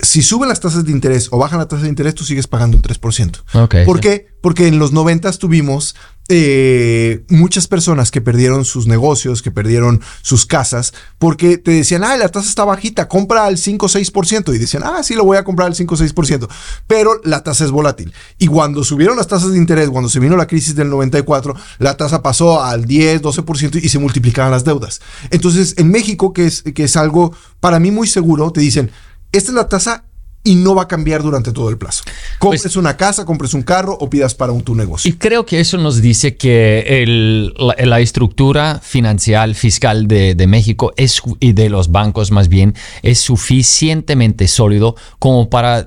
si 0.00 0.22
suben 0.22 0.48
las 0.48 0.60
tasas 0.60 0.84
de 0.84 0.92
interés 0.92 1.28
o 1.30 1.38
bajan 1.38 1.58
la 1.58 1.68
tasa 1.68 1.82
de 1.82 1.88
interés, 1.88 2.14
tú 2.14 2.24
sigues 2.24 2.46
pagando 2.46 2.76
un 2.76 2.82
3%. 2.82 3.84
¿Por 3.84 4.00
qué? 4.00 4.26
Porque 4.40 4.66
en 4.66 4.78
los 4.78 4.92
90 4.92 5.32
tuvimos 5.32 5.94
eh, 6.28 7.24
muchas 7.28 7.68
personas 7.68 8.10
que 8.10 8.20
perdieron 8.20 8.64
sus 8.64 8.86
negocios, 8.86 9.40
que 9.40 9.50
perdieron 9.50 10.00
sus 10.22 10.46
casas, 10.46 10.94
porque 11.18 11.58
te 11.58 11.70
decían, 11.70 12.02
ah, 12.02 12.16
la 12.16 12.28
tasa 12.28 12.48
está 12.48 12.64
bajita, 12.64 13.08
compra 13.08 13.44
al 13.44 13.56
5 13.56 13.86
o 13.86 13.88
6%. 13.88 14.54
Y 14.54 14.58
decían, 14.58 14.82
ah, 14.84 15.02
sí, 15.02 15.14
lo 15.14 15.24
voy 15.24 15.36
a 15.36 15.44
comprar 15.44 15.68
al 15.68 15.76
5 15.76 15.94
o 15.94 15.98
6%. 15.98 16.48
Pero 16.86 17.20
la 17.24 17.42
tasa 17.42 17.64
es 17.64 17.70
volátil. 17.70 18.12
Y 18.38 18.48
cuando 18.48 18.82
subieron 18.84 19.16
las 19.16 19.28
tasas 19.28 19.52
de 19.52 19.58
interés, 19.58 19.90
cuando 19.90 20.08
se 20.08 20.18
vino 20.18 20.36
la 20.36 20.46
crisis 20.46 20.74
del 20.74 20.90
94, 20.90 21.54
la 21.78 21.96
tasa 21.96 22.20
pasó 22.20 22.62
al 22.62 22.84
10, 22.84 23.22
12% 23.22 23.80
y 23.82 23.88
se 23.88 23.98
multiplicaban 23.98 24.50
las 24.50 24.64
deudas. 24.64 25.00
Entonces, 25.30 25.74
en 25.78 25.90
México, 25.90 26.32
que 26.32 26.46
es, 26.46 26.62
que 26.62 26.84
es 26.84 26.96
algo 26.96 27.32
para 27.60 27.78
mí 27.78 27.90
muy 27.90 28.08
seguro, 28.08 28.50
te 28.50 28.60
dicen, 28.60 28.90
esta 29.36 29.50
es 29.50 29.54
la 29.54 29.68
tasa 29.68 30.04
y 30.44 30.56
no 30.56 30.74
va 30.74 30.82
a 30.82 30.88
cambiar 30.88 31.22
durante 31.22 31.52
todo 31.52 31.70
el 31.70 31.78
plazo. 31.78 32.04
Compres 32.38 32.62
pues 32.62 32.76
una 32.76 32.96
casa, 32.98 33.24
compres 33.24 33.54
un 33.54 33.62
carro 33.62 33.96
o 33.98 34.10
pidas 34.10 34.34
para 34.34 34.52
un, 34.52 34.62
tu 34.62 34.74
negocio. 34.74 35.10
Y 35.10 35.14
creo 35.14 35.46
que 35.46 35.58
eso 35.58 35.78
nos 35.78 36.02
dice 36.02 36.36
que 36.36 37.02
el, 37.02 37.54
la, 37.78 38.00
estructura 38.00 38.78
financiera, 38.82 39.52
fiscal 39.54 40.06
de, 40.06 40.34
de, 40.34 40.46
México 40.46 40.92
es, 40.98 41.22
y 41.40 41.54
de 41.54 41.70
los 41.70 41.90
bancos 41.90 42.30
más 42.30 42.48
bien 42.48 42.74
es 43.02 43.20
suficientemente 43.20 44.46
sólido 44.46 44.96
como 45.18 45.48
para 45.48 45.86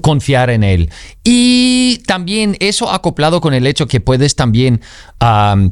confiar 0.00 0.50
en 0.50 0.62
él. 0.62 0.90
Y 1.24 2.02
también 2.06 2.56
eso 2.60 2.90
acoplado 2.90 3.40
con 3.40 3.52
el 3.52 3.66
hecho 3.66 3.88
que 3.88 4.00
puedes 4.00 4.36
también 4.36 4.80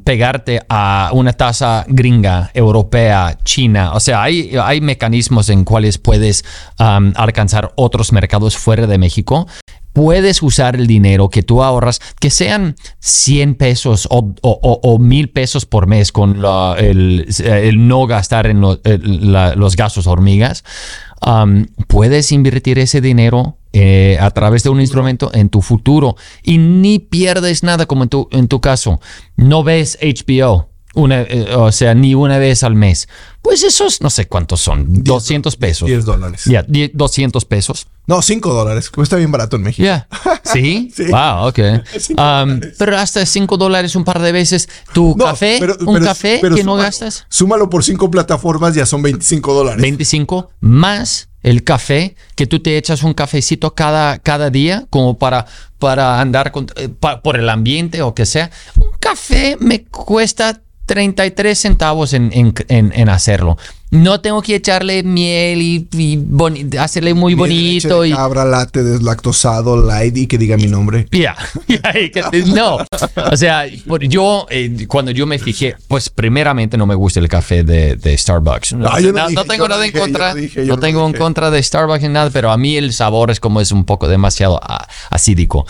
pegarte 0.05 0.61
a 0.69 1.11
una 1.13 1.33
tasa 1.33 1.85
gringa, 1.89 2.51
europea, 2.55 3.37
china. 3.45 3.95
O 3.95 4.01
sea, 4.01 4.23
hay, 4.23 4.57
hay 4.63 4.81
mecanismos 4.81 5.49
en 5.49 5.65
cuales 5.65 5.99
puedes 5.99 6.45
alcanzar 6.79 7.73
otros 7.77 8.00
mercados 8.13 8.57
fuera 8.57 8.87
de 8.87 8.99
México 8.99 9.47
puedes 9.93 10.43
usar 10.43 10.77
el 10.77 10.87
dinero 10.87 11.31
que 11.31 11.43
tú 11.43 11.63
ahorras, 11.63 12.01
que 12.21 12.31
sean 12.31 12.77
100 13.01 13.55
pesos 13.57 14.09
o, 14.11 14.99
mil 14.99 15.31
pesos 15.31 15.67
por 15.67 15.87
mes 15.87 16.13
con 16.13 16.43
el, 16.79 17.27
no 17.89 18.07
gastar 18.07 18.47
en 18.47 18.61
los 18.61 19.77
gastos 19.77 20.07
hormigas, 20.07 20.65
puedes 21.89 22.33
invertir 22.33 22.79
ese 22.79 23.01
dinero 23.01 23.57
eh, 23.73 24.19
a 24.21 24.31
través 24.31 24.65
de 24.65 24.71
un 24.71 24.81
instrumento 24.81 25.31
en 25.33 25.49
tu 25.49 25.63
futuro 25.63 26.17
y 26.43 26.59
ni 26.59 26.99
pierdes 26.99 27.63
nada 27.63 27.87
como 27.87 28.05
en 28.05 28.09
tu, 28.09 28.29
en 28.33 28.49
tu 28.49 28.61
caso. 28.61 29.01
No 29.37 29.63
ves 29.63 29.99
HBO. 30.03 30.70
Una, 30.95 31.23
eh, 31.23 31.55
o 31.55 31.71
sea, 31.71 31.95
ni 31.95 32.15
una 32.15 32.39
vez 32.39 32.65
al 32.65 32.75
mes. 32.75 33.09
Pues 33.43 33.63
esos, 33.63 34.01
no 34.01 34.11
sé 34.11 34.27
cuántos 34.27 34.61
son, 34.61 35.03
200 35.05 35.57
pesos. 35.57 35.87
10 35.87 36.05
dólares. 36.05 36.45
Ya, 36.45 36.65
200 36.67 37.45
pesos. 37.45 37.87
No, 38.07 38.21
5 38.23 38.53
dólares. 38.53 38.91
Cuesta 38.91 39.17
bien 39.17 39.31
barato 39.31 39.57
en 39.57 39.63
México. 39.63 39.87
Ya. 39.87 40.09
¿Sí? 40.45 40.93
¿Sí? 40.95 41.07
Wow, 41.07 41.49
ok. 41.49 41.59
Um, 42.11 42.61
pero 42.79 42.99
hasta 42.99 43.25
5 43.25 43.57
dólares 43.57 43.95
un 43.95 44.05
par 44.05 44.21
de 44.21 44.33
veces. 44.33 44.69
¿Tu 44.93 45.17
café? 45.17 45.61
¿Un 45.87 46.01
café 46.01 46.41
que 46.55 46.65
no 46.65 46.75
gastas? 46.75 47.25
Súmalo 47.29 47.71
por 47.71 47.85
5 47.85 48.11
plataformas, 48.11 48.75
ya 48.75 48.85
son 48.85 49.03
25 49.03 49.55
dólares. 49.55 49.81
25 49.81 50.51
más 50.61 51.31
el 51.43 51.65
café, 51.65 52.17
que 52.35 52.47
tú 52.47 52.61
te 52.61 52.77
echas 52.77 53.03
un 53.03 53.15
cafecito 53.15 53.75
cada, 53.75 54.19
cada 54.19 54.51
día 54.51 54.87
como 54.91 55.19
para, 55.19 55.47
para 55.79 56.21
andar 56.21 56.53
eh, 56.77 56.89
por 56.89 57.37
el 57.37 57.49
ambiente 57.49 58.03
o 58.03 58.15
que 58.15 58.27
sea. 58.27 58.51
Un 58.77 58.91
café 58.99 59.57
me 59.59 59.85
cuesta 59.85 60.61
33 60.91 61.57
centavos 61.57 62.15
en, 62.15 62.31
en, 62.33 62.53
en, 62.67 63.09
hacerlo. 63.09 63.57
No 63.91 64.21
tengo 64.21 64.41
que 64.41 64.55
echarle 64.55 65.03
miel 65.03 65.63
y, 65.63 66.79
hacerle 66.79 67.15
muy 67.15 67.35
bonito. 67.35 68.05
y 68.05 68.13
cabra, 68.13 68.45
latte, 68.45 68.83
deslactosado, 68.85 69.85
light 69.85 70.17
y 70.17 70.27
que 70.27 70.39
diga 70.39 70.57
mi 70.57 70.67
nombre. 70.67 71.07
Ya, 71.21 71.37
no. 72.55 72.79
O 73.31 73.37
sea, 73.37 73.67
yo, 73.67 74.47
eh, 74.49 74.87
cuando 74.89 75.11
yo 75.11 75.27
me 75.27 75.39
fijé, 75.39 75.77
pues 75.87 76.09
primeramente 76.09 76.79
no 76.79 76.87
me 76.87 76.95
gusta 76.95 77.21
el 77.21 77.29
café 77.29 77.63
de, 77.63 77.97
de 77.97 78.17
Starbucks. 78.17 78.73
No, 78.73 78.89
tengo 79.45 79.69
nada 79.69 79.85
en 79.85 79.93
contra. 79.93 80.35
no 80.65 80.79
tengo 80.79 81.07
en 81.07 81.13
contra 81.13 81.51
de 81.51 81.63
Starbucks 81.63 82.03
ni 82.03 82.09
nada, 82.09 82.31
pero 82.31 82.51
a 82.51 82.57
mí 82.57 82.77
el 82.77 82.95
sabor 82.95 83.31
es 83.31 83.39
como 83.39 83.61
es 83.61 83.71
un 83.71 83.85
poco 83.85 84.09
demasiado 84.09 84.59
acídico. 85.11 85.67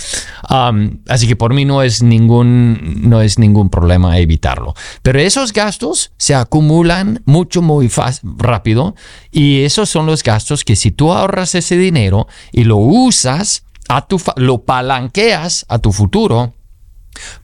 Um, 0.48 0.98
así 1.08 1.26
que 1.26 1.34
por 1.34 1.52
mí 1.52 1.64
no 1.64 1.82
es 1.82 2.02
ningún, 2.02 3.00
no 3.02 3.22
es 3.22 3.38
ningún 3.38 3.70
problema 3.70 4.18
evitarlo. 4.18 4.74
Pero 5.02 5.18
esos 5.18 5.52
gastos 5.52 6.12
se 6.16 6.34
acumulan 6.34 7.22
mucho, 7.24 7.62
muy 7.62 7.88
fácil, 7.88 8.09
rápido. 8.22 8.94
Y 9.30 9.62
esos 9.62 9.88
son 9.88 10.06
los 10.06 10.22
gastos 10.22 10.64
que 10.64 10.76
si 10.76 10.90
tú 10.90 11.12
ahorras 11.12 11.54
ese 11.54 11.76
dinero 11.76 12.26
y 12.52 12.64
lo 12.64 12.76
usas, 12.76 13.64
a 13.88 14.06
tu, 14.06 14.22
lo 14.36 14.62
palanqueas 14.62 15.66
a 15.68 15.78
tu 15.78 15.92
futuro, 15.92 16.54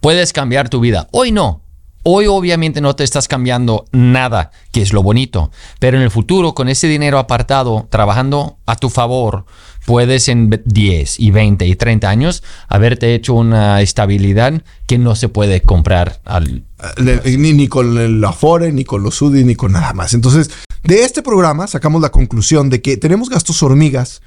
puedes 0.00 0.32
cambiar 0.32 0.68
tu 0.68 0.80
vida. 0.80 1.08
Hoy 1.10 1.32
no. 1.32 1.65
Hoy 2.08 2.28
obviamente 2.28 2.80
no 2.80 2.94
te 2.94 3.02
estás 3.02 3.26
cambiando 3.26 3.86
nada, 3.90 4.52
que 4.70 4.80
es 4.80 4.92
lo 4.92 5.02
bonito, 5.02 5.50
pero 5.80 5.96
en 5.96 6.04
el 6.04 6.12
futuro 6.12 6.54
con 6.54 6.68
ese 6.68 6.86
dinero 6.86 7.18
apartado, 7.18 7.88
trabajando 7.90 8.58
a 8.64 8.76
tu 8.76 8.90
favor, 8.90 9.44
puedes 9.86 10.28
en 10.28 10.62
10 10.64 11.18
y 11.18 11.32
20 11.32 11.66
y 11.66 11.74
30 11.74 12.08
años 12.08 12.44
haberte 12.68 13.12
hecho 13.12 13.34
una 13.34 13.82
estabilidad 13.82 14.62
que 14.86 14.98
no 14.98 15.16
se 15.16 15.28
puede 15.28 15.62
comprar 15.62 16.20
al... 16.24 16.62
Ni, 17.24 17.66
con 17.66 17.98
el 17.98 18.24
Afore, 18.24 18.70
ni 18.70 18.84
con 18.84 19.02
los 19.02 19.20
UDI, 19.20 19.42
ni 19.42 19.56
con 19.56 19.72
nada 19.72 19.92
más. 19.92 20.14
Entonces, 20.14 20.52
de 20.84 21.02
este 21.02 21.24
programa 21.24 21.66
sacamos 21.66 22.00
la 22.00 22.10
conclusión 22.10 22.70
de 22.70 22.82
que 22.82 22.96
tenemos 22.96 23.30
gastos 23.30 23.64
hormigas 23.64 24.22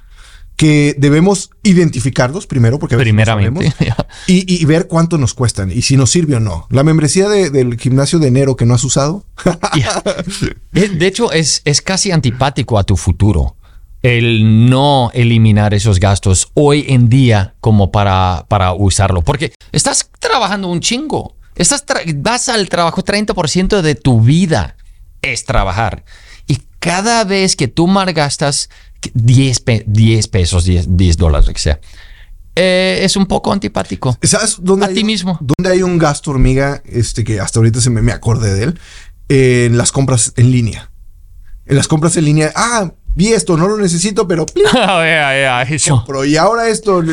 que 0.59 0.93
debemos 0.97 1.51
identificarlos 1.63 2.45
primero, 2.45 2.79
porque 2.79 2.97
primeramente 2.97 3.73
y, 4.27 4.61
y, 4.61 4.65
ver 4.65 4.87
cuánto 4.87 5.17
nos 5.17 5.33
cuestan 5.33 5.71
y 5.71 5.83
si 5.83 5.95
nos 5.95 6.11
sirve 6.11 6.35
o 6.35 6.41
no. 6.41 6.67
La 6.69 6.83
membresía 6.83 7.29
del 7.29 7.79
gimnasio 7.79 8.19
de 8.19 8.27
enero 8.27 8.57
que 8.57 8.65
no 8.65 8.73
has 8.73 8.83
usado. 8.83 9.23
de 10.73 11.07
hecho, 11.07 11.31
es, 11.31 11.61
es 11.63 11.81
casi 11.81 12.11
antipático 12.11 12.77
a 12.77 12.83
tu 12.83 12.97
futuro 12.97 13.55
el 14.01 14.69
no 14.69 15.11
eliminar 15.13 15.73
esos 15.73 15.97
gastos 15.97 16.51
hoy 16.55 16.87
en 16.89 17.07
día 17.07 17.55
como 17.61 17.93
para, 17.93 18.45
para 18.49 18.73
usarlo. 18.73 19.21
Porque 19.21 19.53
estás 19.71 20.11
trabajando 20.19 20.67
un 20.67 20.81
chingo. 20.81 21.37
Estás 21.55 21.85
vas 22.15 22.49
al 22.49 22.67
trabajo 22.67 23.01
30% 23.01 23.79
de 23.79 23.95
tu 23.95 24.19
vida 24.19 24.75
es 25.21 25.45
trabajar. 25.45 26.03
Cada 26.79 27.23
vez 27.23 27.55
que 27.55 27.67
tú 27.67 27.87
malgastas 27.87 28.69
10, 29.13 29.63
10 29.85 30.27
pesos, 30.27 30.65
10, 30.65 30.97
10 30.97 31.17
dólares, 31.17 31.49
que 31.49 31.59
sea, 31.59 31.79
eh, 32.55 32.99
es 33.03 33.15
un 33.15 33.25
poco 33.25 33.53
antipático. 33.53 34.17
¿Sabes 34.23 34.57
dónde 34.59 34.85
a 34.85 34.89
ti 34.89 35.03
mismo? 35.03 35.37
Dónde 35.41 35.71
hay 35.71 35.81
un 35.81 35.97
gasto 35.97 36.31
hormiga, 36.31 36.81
este 36.85 37.23
que 37.23 37.39
hasta 37.39 37.59
ahorita 37.59 37.81
se 37.81 37.89
me, 37.89 38.01
me 38.01 38.11
acordé 38.11 38.53
de 38.53 38.63
él, 38.63 38.79
en 39.29 39.77
las 39.77 39.91
compras 39.91 40.33
en 40.35 40.51
línea. 40.51 40.91
En 41.65 41.75
las 41.75 41.87
compras 41.87 42.17
en 42.17 42.25
línea, 42.25 42.51
ah, 42.55 42.91
vi 43.19 43.33
esto, 43.33 43.57
no 43.57 43.67
lo 43.67 43.77
necesito, 43.77 44.25
pero 44.25 44.45
Y 46.25 46.35
ahora 46.37 46.69
esto, 46.69 47.03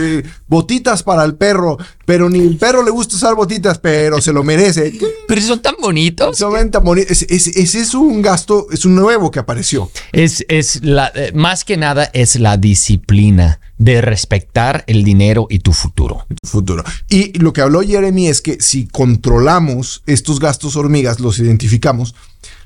botitas 0.47 1.03
para 1.03 1.25
el 1.25 1.35
perro, 1.35 1.79
pero 2.05 2.31
ni 2.31 2.39
el 2.39 2.57
perro 2.57 2.85
le 2.85 2.93
gusta 2.93 3.17
usar 3.17 3.35
botitas, 3.35 3.79
pero 3.79 4.21
se 4.21 4.33
lo 4.33 4.45
merece. 4.45 4.97
Pero 5.27 5.41
son 5.41 5.61
tan 5.61 5.75
bonitos. 5.83 6.39
Son 6.39 6.71
tan 6.71 6.85
bonitos. 6.85 7.23
Ese 7.23 7.81
es, 7.81 7.95
un 7.95 8.23
gasto, 8.23 8.69
es 8.71 8.85
un 8.85 8.95
nuevo 8.95 9.33
que 9.33 9.41
apareció. 9.41 9.91
Es, 10.13 10.45
es 10.49 10.85
la, 10.85 11.11
eh, 11.17 11.33
más 11.35 11.65
que 11.65 11.77
nada 11.77 12.09
es 12.13 12.39
la 12.39 12.57
disciplina 12.57 13.59
de 13.77 14.01
respetar 14.01 14.85
el 14.87 15.03
dinero 15.03 15.49
y 15.51 15.59
tu 15.59 15.73
futuro. 15.73 16.25
Tu 16.41 16.49
futuro. 16.49 16.85
Y 17.09 17.37
lo 17.41 17.53
que 17.53 17.63
habló 17.63 17.83
Jeremy 17.83 18.29
es 18.29 18.43
que 18.43 18.59
si 18.61 18.87
controlamos 18.87 20.05
estos 20.07 20.39
gastos 20.39 20.77
hormigas, 20.77 21.19
los 21.19 21.41
identificamos, 21.41 22.15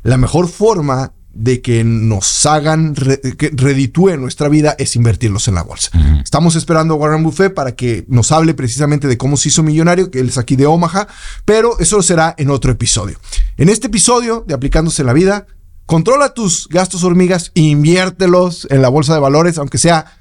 la 0.03 0.19
mejor 0.19 0.49
forma 0.49 1.15
de 1.33 1.63
que 1.63 1.85
nos 1.85 2.45
hagan, 2.47 2.95
que 2.95 3.51
reditúen 3.53 4.21
nuestra 4.21 4.49
vida 4.49 4.75
es 4.79 4.97
invertirlos 4.97 5.47
en 5.49 5.55
la 5.55 5.63
bolsa. 5.63 5.91
Estamos 6.23 6.57
esperando 6.57 6.95
a 6.95 6.97
Warren 6.97 7.23
Buffett 7.23 7.55
para 7.55 7.73
que 7.73 8.05
nos 8.09 8.33
hable 8.33 8.55
precisamente 8.55 9.07
de 9.07 9.17
cómo 9.17 9.37
se 9.37 9.49
hizo 9.49 9.63
millonario, 9.63 10.11
que 10.11 10.21
él 10.21 10.29
es 10.29 10.39
aquí 10.39 10.57
de 10.57 10.67
Omaha, 10.67 11.07
pero 11.45 11.79
eso 11.79 12.03
será 12.03 12.35
en 12.37 12.51
otro 12.51 12.73
episodio. 12.73 13.19
En 13.57 13.69
este 13.69 13.87
episodio 13.87 14.45
de 14.47 14.55
Aplicándose 14.55 15.03
en 15.03 15.07
la 15.07 15.13
Vida, 15.13 15.47
controla 15.87 16.35
tus 16.35 16.69
gastos 16.69 17.05
hormigas 17.05 17.53
e 17.55 17.63
inviértelos 17.63 18.67
en 18.71 18.83
la 18.83 18.89
bolsa 18.89 19.15
de 19.15 19.21
valores, 19.21 19.59
aunque 19.59 19.79
sea 19.79 20.20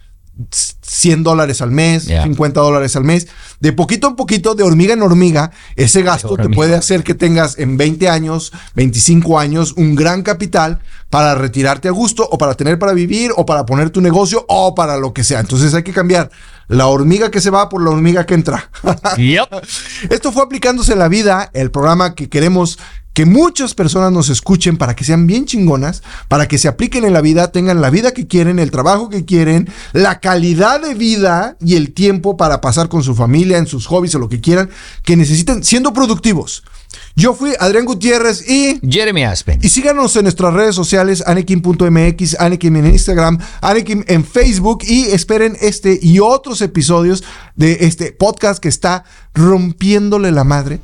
100 0.81 1.23
dólares 1.23 1.61
al 1.61 1.71
mes, 1.71 2.05
50 2.05 2.61
dólares 2.61 2.95
al 2.95 3.03
mes. 3.03 3.27
De 3.59 3.73
poquito 3.73 4.07
en 4.07 4.15
poquito, 4.15 4.55
de 4.55 4.63
hormiga 4.63 4.93
en 4.93 5.01
hormiga, 5.01 5.51
ese 5.75 6.01
gasto 6.01 6.35
te 6.35 6.49
puede 6.49 6.75
hacer 6.75 7.03
que 7.03 7.13
tengas 7.13 7.59
en 7.59 7.77
20 7.77 8.09
años, 8.09 8.51
25 8.75 9.39
años, 9.39 9.73
un 9.75 9.95
gran 9.95 10.23
capital 10.23 10.79
para 11.09 11.35
retirarte 11.35 11.87
a 11.87 11.91
gusto 11.91 12.27
o 12.29 12.37
para 12.37 12.53
tener 12.53 12.79
para 12.79 12.93
vivir 12.93 13.31
o 13.35 13.45
para 13.45 13.65
poner 13.65 13.89
tu 13.89 14.01
negocio 14.01 14.45
o 14.47 14.75
para 14.75 14.97
lo 14.97 15.13
que 15.13 15.23
sea. 15.23 15.39
Entonces 15.39 15.73
hay 15.73 15.83
que 15.83 15.93
cambiar 15.93 16.29
la 16.67 16.87
hormiga 16.87 17.31
que 17.31 17.41
se 17.41 17.49
va 17.49 17.67
por 17.67 17.83
la 17.83 17.89
hormiga 17.89 18.25
que 18.25 18.35
entra. 18.35 18.69
Esto 20.09 20.31
fue 20.31 20.43
aplicándose 20.43 20.93
en 20.93 20.99
la 20.99 21.07
vida, 21.07 21.49
el 21.53 21.71
programa 21.71 22.15
que 22.15 22.29
queremos 22.29 22.77
que 23.19 23.25
muchas 23.25 23.73
personas 23.73 24.13
nos 24.13 24.29
escuchen 24.29 24.77
para 24.77 24.95
que 24.95 25.03
sean 25.03 25.27
bien 25.27 25.43
chingonas, 25.45 26.03
para 26.29 26.47
que 26.47 26.57
se 26.57 26.69
apliquen 26.69 27.03
en 27.03 27.11
la 27.11 27.19
vida, 27.19 27.51
tengan 27.51 27.81
la 27.81 27.89
vida 27.89 28.13
que 28.13 28.27
quieren, 28.27 28.59
el 28.59 28.71
trabajo 28.71 29.09
que 29.09 29.25
quieren, 29.25 29.67
la 29.91 30.21
calidad 30.21 30.81
de 30.81 30.93
vida 30.93 31.57
y 31.59 31.75
el 31.75 31.91
tiempo 31.91 32.37
para 32.37 32.61
pasar 32.61 32.87
con 32.87 33.03
su 33.03 33.15
familia, 33.15 33.57
en 33.57 33.67
sus 33.67 33.87
hobbies 33.87 34.15
o 34.15 34.19
lo 34.19 34.29
que 34.29 34.39
quieran, 34.39 34.69
que 35.03 35.17
necesiten 35.17 35.65
siendo 35.65 35.91
productivos. 35.91 36.63
Yo 37.13 37.33
fui 37.33 37.51
Adrián 37.59 37.83
Gutiérrez 37.83 38.49
y 38.49 38.79
Jeremy 38.89 39.25
Aspen. 39.25 39.59
Y 39.61 39.67
síganos 39.67 40.15
en 40.15 40.23
nuestras 40.23 40.53
redes 40.53 40.73
sociales, 40.73 41.21
anekim.mx, 41.27 42.39
Anekim 42.39 42.75
en 42.77 42.85
Instagram, 42.85 43.37
Anekim 43.59 44.05
en 44.07 44.23
Facebook 44.23 44.79
y 44.87 45.07
esperen 45.07 45.57
este 45.59 45.99
y 46.01 46.21
otros 46.21 46.61
episodios 46.61 47.25
de 47.57 47.79
este 47.81 48.13
podcast 48.13 48.63
que 48.63 48.69
está 48.69 49.03
rompiéndole 49.33 50.31
la 50.31 50.45
madre 50.45 50.79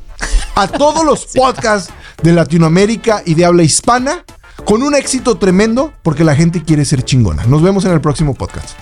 a 0.55 0.67
todos 0.67 1.05
los 1.05 1.25
podcasts 1.33 1.93
de 2.25 2.33
Latinoamérica 2.33 3.21
y 3.23 3.35
de 3.35 3.45
habla 3.45 3.61
hispana 3.61 4.25
con 4.65 4.81
un 4.81 4.95
éxito 4.95 5.37
tremendo 5.37 5.93
porque 6.01 6.23
la 6.23 6.35
gente 6.35 6.63
quiere 6.63 6.83
ser 6.83 7.03
chingona. 7.03 7.45
Nos 7.45 7.61
vemos 7.61 7.85
en 7.85 7.91
el 7.91 8.01
próximo 8.01 8.33
podcast. 8.33 8.79